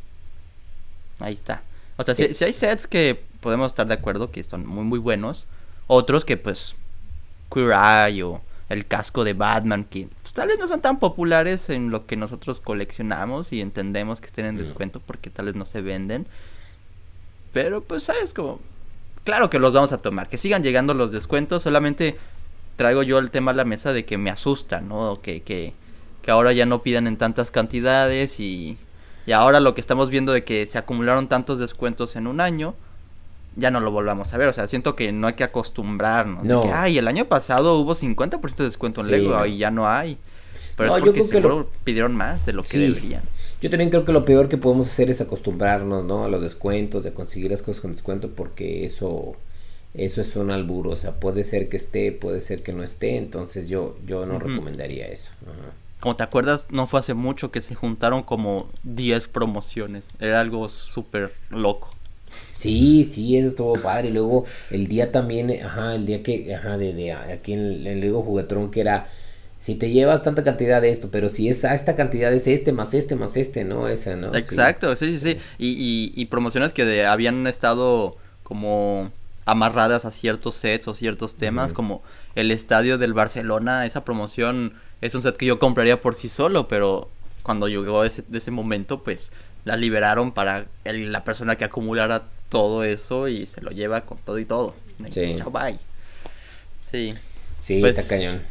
[1.19, 1.61] Ahí está.
[1.97, 5.47] O sea, si, hay sets que podemos estar de acuerdo que son muy, muy buenos.
[5.87, 6.75] Otros que, pues,
[7.51, 11.69] Queer Eye o el casco de Batman, que pues, tal vez no son tan populares
[11.69, 15.65] en lo que nosotros coleccionamos y entendemos que estén en descuento porque tal vez no
[15.65, 16.27] se venden.
[17.53, 18.33] Pero pues, ¿sabes?
[18.33, 18.59] Como...
[19.23, 20.29] Claro que los vamos a tomar.
[20.29, 21.63] Que sigan llegando los descuentos.
[21.63, 22.17] Solamente
[22.75, 25.19] traigo yo el tema a la mesa de que me asusta, ¿no?
[25.21, 25.73] Que, que,
[26.21, 28.77] que ahora ya no pidan en tantas cantidades y,
[29.25, 32.75] y ahora lo que estamos viendo de que se acumularon tantos descuentos en un año,
[33.55, 34.47] ya no lo volvamos a ver.
[34.47, 36.45] O sea, siento que no hay que acostumbrarnos.
[36.45, 36.63] No.
[36.63, 40.17] que, ay, el año pasado hubo 50% de descuento en Lego y ya no hay.
[40.75, 43.23] Pero es porque seguro pidieron más de lo que deberían.
[43.61, 46.23] Yo también creo que lo peor que podemos hacer es acostumbrarnos, ¿no?
[46.23, 49.35] A los descuentos, de conseguir las cosas con descuento, porque eso,
[49.93, 50.91] eso es un alburo.
[50.91, 53.17] O sea, puede ser que esté, puede ser que no esté.
[53.17, 55.31] Entonces yo, yo no recomendaría eso.
[55.99, 60.07] Como te acuerdas, no fue hace mucho que se juntaron como 10 promociones.
[60.19, 61.89] Era algo súper loco.
[62.51, 64.07] Sí, sí, eso estuvo padre.
[64.07, 67.87] Y luego el día también, ajá, el día que, ajá, de, de aquí en el,
[67.87, 69.09] en el Lego Juguetrón que era
[69.59, 72.71] si te llevas tanta cantidad de esto, pero si es a esta cantidad es este
[72.71, 73.89] más este más este, ¿no?
[73.89, 74.33] Esa, ¿no?
[74.33, 75.39] Exacto, sí, sí, sí.
[75.57, 79.11] Y, y, promociones que habían estado como
[79.45, 82.01] amarradas a ciertos sets o ciertos temas, como
[82.35, 86.67] el estadio del Barcelona, esa promoción es un set que yo compraría por sí solo,
[86.67, 87.09] pero
[87.43, 89.31] cuando llegó ese, ese momento, pues
[89.65, 94.39] la liberaron para la persona que acumulara todo eso y se lo lleva con todo
[94.39, 94.73] y todo.
[95.09, 95.35] Sí.
[95.37, 95.77] Chao, bye.
[96.91, 97.13] Sí.
[97.61, 98.41] Sí, pues, está cañón.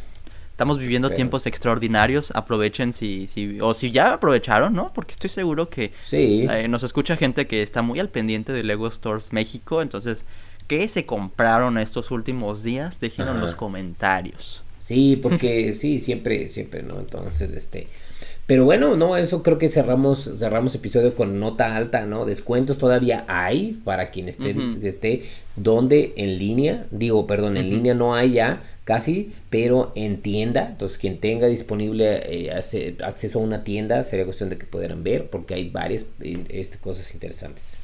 [0.58, 4.92] Estamos viviendo tiempos extraordinarios, aprovechen si, si, o si ya aprovecharon, ¿no?
[4.92, 6.48] Porque estoy seguro que sí.
[6.50, 10.24] Eh, nos escucha gente que está muy al pendiente de Lego Stores México, entonces,
[10.66, 12.98] ¿qué se compraron estos últimos días?
[12.98, 14.64] Déjenlo en los comentarios.
[14.80, 16.98] Sí, porque sí, siempre, siempre, ¿no?
[16.98, 17.86] Entonces, este,
[18.48, 22.24] pero bueno, no, eso creo que cerramos, cerramos episodio con nota alta, ¿no?
[22.24, 25.24] Descuentos todavía hay para quien esté, esté
[25.54, 30.96] donde en línea, digo, perdón, en línea no hay ya casi, pero en tienda, entonces
[30.96, 35.52] quien tenga disponible eh, acceso a una tienda sería cuestión de que pudieran ver porque
[35.52, 37.76] hay varias eh, este, cosas interesantes.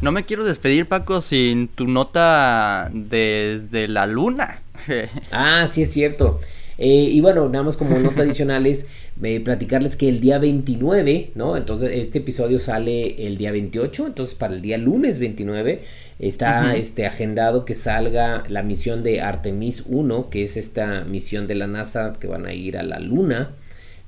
[0.00, 4.62] No me quiero despedir, Paco, sin tu nota desde la luna.
[5.32, 6.38] ah, sí es cierto.
[6.78, 8.86] Eh, y bueno, nada más como nota adicional es
[9.22, 11.56] eh, platicarles que el día 29, ¿no?
[11.56, 15.82] Entonces este episodio sale el día 28, entonces para el día lunes 29
[16.18, 21.54] está este, agendado que salga la misión de Artemis 1, que es esta misión de
[21.54, 23.52] la NASA que van a ir a la Luna.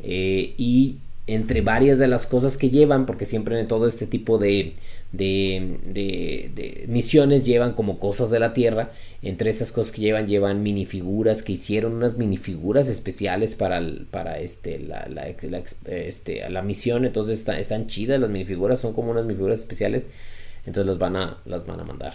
[0.00, 0.96] Eh, y
[1.26, 4.74] entre varias de las cosas que llevan, porque siempre en todo este tipo de,
[5.16, 8.90] de, misiones llevan como cosas de la Tierra.
[9.22, 14.78] Entre esas cosas que llevan, llevan minifiguras que hicieron unas minifiguras especiales para, para este,
[14.78, 17.04] la, la, este, la misión.
[17.04, 20.06] Entonces están, están chidas las minifiguras, son como unas minifiguras especiales.
[20.66, 22.14] Entonces las van a, las van a mandar.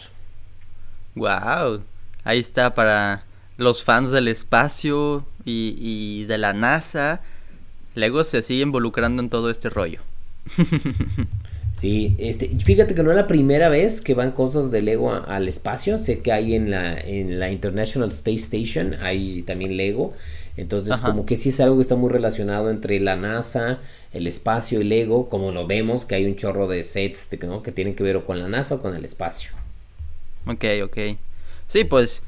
[1.16, 1.84] Wow,
[2.24, 3.26] ahí está para
[3.58, 7.22] los fans del espacio y, y de la NASA.
[7.96, 10.02] Lego se sigue involucrando en todo este rollo.
[11.74, 15.48] Sí, este, fíjate que no es la primera vez que van cosas de Lego al
[15.48, 15.98] espacio.
[15.98, 20.14] Sé que hay en la, en la International Space Station, hay también Lego.
[20.58, 23.80] Entonces, como que sí es algo que está muy relacionado entre la NASA,
[24.12, 27.28] el espacio y Lego, como lo vemos, que hay un chorro de sets
[27.64, 29.52] que tienen que ver con la NASA o con el espacio.
[30.46, 30.98] Ok, ok.
[31.68, 32.22] Sí, pues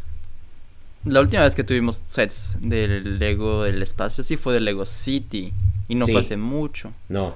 [1.04, 5.54] la última vez que tuvimos sets del Lego del espacio sí fue de Lego City
[5.90, 6.94] y no fue hace mucho.
[7.10, 7.36] No.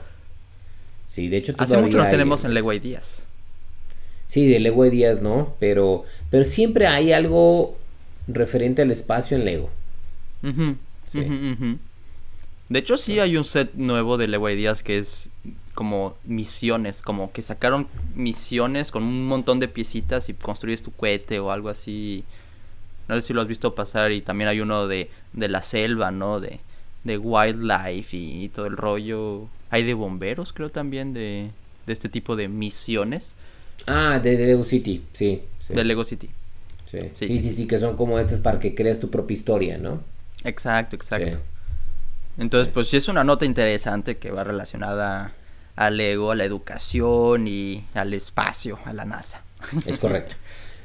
[1.17, 3.25] Sí, de hecho Hace mucho no tenemos en Lego Ideas.
[4.27, 7.75] Sí, de Lego Ideas no, pero, pero siempre hay algo
[8.27, 9.71] referente al espacio en Lego.
[11.07, 11.25] sí.
[12.69, 15.31] De hecho, sí hay un set nuevo de Lego Ideas que es
[15.73, 21.39] como misiones, como que sacaron misiones con un montón de piecitas y construyes tu cohete
[21.39, 22.25] o algo así.
[23.07, 26.11] No sé si lo has visto pasar y también hay uno de, de la selva,
[26.11, 26.39] ¿no?
[26.39, 26.59] De,
[27.03, 29.47] de wildlife y, todo el rollo.
[29.69, 31.49] Hay de bomberos, creo también, de,
[31.85, 33.33] de este tipo de misiones.
[33.85, 36.29] Ah, de, Lego City, sí, De Lego City.
[36.89, 36.99] Sí.
[37.13, 37.53] Sí, sí.
[37.53, 40.01] sí, que son como estas para que creas tu propia historia, ¿no?
[40.43, 41.39] Exacto, exacto.
[42.37, 45.33] Entonces, pues sí es una nota interesante que va relacionada
[45.75, 49.41] al ego, a la educación y al espacio, a la NASA.
[49.85, 50.35] Es correcto.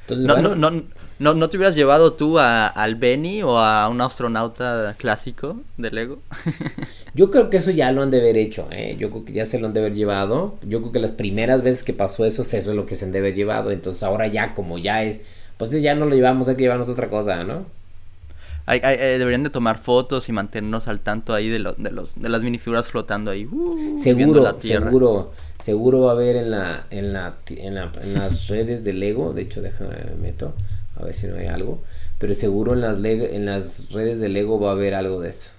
[0.03, 0.83] Entonces, no, no, no,
[1.19, 5.91] no, ¿No te hubieras llevado tú a, al Benny o a un astronauta clásico de
[5.93, 6.19] Lego?
[7.15, 8.97] Yo creo que eso ya lo han de haber hecho, ¿eh?
[8.99, 10.57] Yo creo que ya se lo han de haber llevado.
[10.63, 13.13] Yo creo que las primeras veces que pasó eso, eso es lo que se han
[13.13, 13.71] de haber llevado.
[13.71, 15.21] Entonces ahora ya, como ya es,
[15.59, 17.67] pues ya no lo llevamos, hay que llevarnos otra cosa, ¿no?
[18.69, 22.43] Eh, deberían de tomar fotos y mantenernos al tanto ahí de, de, los, de las
[22.43, 23.47] minifiguras flotando ahí.
[23.47, 25.33] Uh, seguro, seguro,
[25.63, 27.75] seguro va a haber en, la, en, la, en,
[28.15, 29.33] las redes de Lego.
[29.33, 30.55] De hecho, déjame meto
[30.97, 31.83] a ver si no hay algo.
[32.19, 35.51] Pero seguro en las, en las redes de Lego va a haber algo de eso.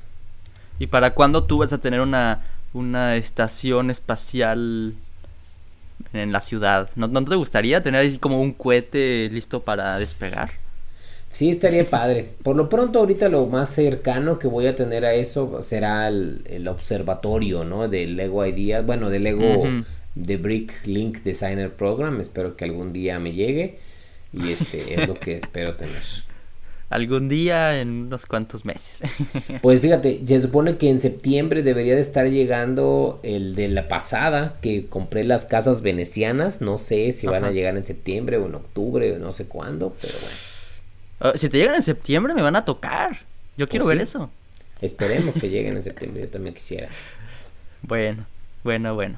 [0.80, 2.42] ¿Y para cuándo tú vas a tener una,
[2.74, 4.94] una estación espacial
[6.14, 6.90] en la ciudad?
[6.96, 10.63] ¿No, ¿No te gustaría tener así como un cohete listo para despegar?
[11.34, 12.30] Sí, estaría padre.
[12.42, 16.66] Por lo pronto, ahorita lo más cercano que voy a tener a eso será el,
[16.70, 17.90] observatorio, ¿no?
[17.90, 19.66] De Lego Ideas, bueno, de Lego,
[20.16, 22.22] de Brick Link Designer Program.
[22.22, 23.80] Espero que algún día me llegue.
[24.32, 26.02] Y este es lo que espero tener.
[26.90, 29.02] Algún día en unos cuantos meses.
[29.64, 34.60] pues fíjate, se supone que en septiembre debería de estar llegando el de la pasada,
[34.62, 36.62] que compré las casas venecianas.
[36.62, 39.96] No sé si van a llegar en septiembre o en octubre o no sé cuándo,
[40.00, 40.53] pero bueno.
[41.24, 43.22] Ah, si te llegan en septiembre, me van a tocar.
[43.58, 44.30] Yo quiero pues ver eso.
[44.82, 46.90] Esperemos que lleguen en septiembre, yo también quisiera.
[47.82, 48.26] Bueno,
[48.64, 49.18] bueno, bueno.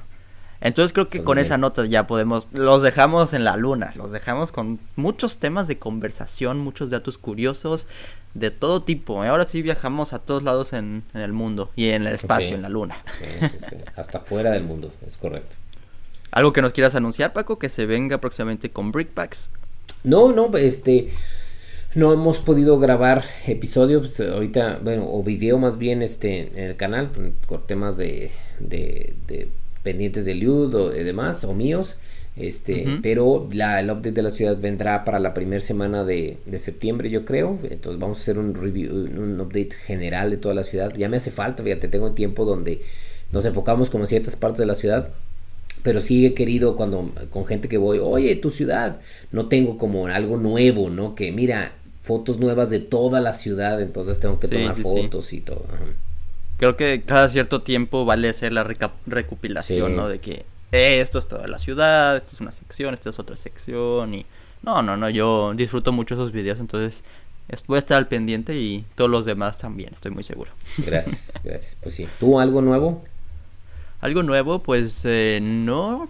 [0.60, 4.12] Entonces creo que pues con esa nota ya podemos, los dejamos en la luna, los
[4.12, 7.86] dejamos con muchos temas de conversación, muchos datos curiosos
[8.34, 9.22] de todo tipo.
[9.22, 12.68] Ahora sí viajamos a todos lados en, el mundo y en el espacio, en la
[12.68, 12.96] luna.
[13.18, 13.76] Sí, sí, sí.
[13.96, 15.56] Hasta fuera del mundo, es correcto.
[16.30, 17.58] ¿Algo que nos quieras anunciar, Paco?
[17.58, 19.50] Que se venga próximamente con Brickpacks.
[20.04, 21.10] No, no, este,
[21.96, 27.10] no hemos podido grabar episodios ahorita, bueno, o video más bien este en el canal
[27.48, 28.30] por, temas de,
[28.60, 29.48] de,
[29.82, 31.96] pendientes de Liud o demás, o míos.
[32.36, 36.58] Este, pero la, el update de la ciudad vendrá para la primera semana de, de,
[36.58, 37.58] septiembre, yo creo.
[37.70, 40.94] Entonces vamos a hacer un review, un update general de toda la ciudad.
[40.94, 42.82] Ya me hace falta, fíjate, tengo tiempo donde
[43.32, 45.10] nos enfocamos como en ciertas partes de la ciudad
[45.82, 50.08] pero sí he querido cuando con gente que voy, oye, tu ciudad, no tengo como
[50.08, 51.14] algo nuevo, ¿no?
[51.14, 51.74] Que mira,
[52.06, 55.66] fotos nuevas de toda la ciudad, entonces tengo que tomar fotos y todo.
[56.56, 58.64] Creo que cada cierto tiempo vale hacer la
[59.06, 60.08] recopilación, ¿no?
[60.08, 64.14] De que esto es toda la ciudad, esto es una sección, esta es otra sección
[64.14, 64.24] y...
[64.62, 67.02] No, no, no, yo disfruto mucho esos videos, entonces
[67.66, 70.52] voy a estar al pendiente y todos los demás también, estoy muy seguro.
[70.78, 71.76] Gracias, gracias.
[71.82, 72.08] Pues sí.
[72.20, 73.04] ¿Tú algo nuevo?
[74.00, 76.08] Algo nuevo, pues eh, no,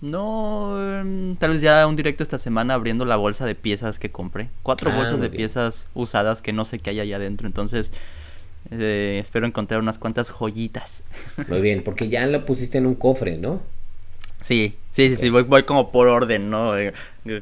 [0.00, 4.10] no, em, tal vez ya un directo esta semana abriendo la bolsa de piezas que
[4.10, 4.50] compré.
[4.62, 7.46] Cuatro ah, bolsas de piezas usadas que no sé qué hay allá adentro.
[7.46, 7.92] Entonces,
[8.70, 11.02] eh, espero encontrar unas cuantas joyitas.
[11.48, 13.62] Muy bien, porque ya la pusiste en un cofre, ¿no?
[14.42, 16.76] Sí, sí, sí, sí, voy, voy como por orden, ¿no?
[16.78, 16.92] Eh,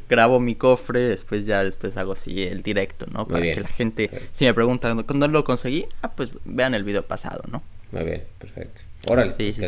[0.09, 3.26] grabo mi cofre, después ya después hago así el directo, ¿no?
[3.26, 7.05] Para que la gente, si me preguntan cuándo lo conseguí, ah, pues vean el video
[7.05, 7.62] pasado, ¿no?
[7.90, 8.82] Muy bien, perfecto.
[9.11, 9.64] Órale, sí, sí,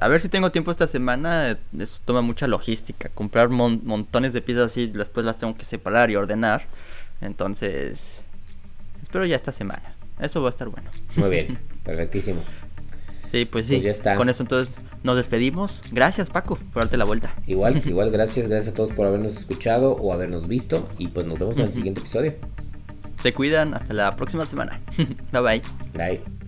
[0.00, 1.58] a ver si tengo tiempo esta semana.
[1.78, 3.08] Eso toma mucha logística.
[3.10, 6.62] Comprar montones de piezas así, después las tengo que separar y ordenar.
[7.20, 8.22] Entonces,
[9.02, 9.94] espero ya esta semana.
[10.20, 10.90] Eso va a estar bueno.
[11.16, 12.40] Muy bien, perfectísimo.
[13.30, 13.74] Sí, pues sí.
[13.74, 14.16] Pues ya está.
[14.16, 15.82] Con eso entonces nos despedimos.
[15.92, 17.34] Gracias, Paco, por darte la vuelta.
[17.46, 18.48] Igual, igual, gracias.
[18.48, 20.88] Gracias a todos por habernos escuchado o habernos visto.
[20.98, 22.34] Y pues nos vemos en el siguiente episodio.
[23.18, 23.74] Se cuidan.
[23.74, 24.80] Hasta la próxima semana.
[25.32, 25.62] bye bye.
[25.94, 26.39] Bye.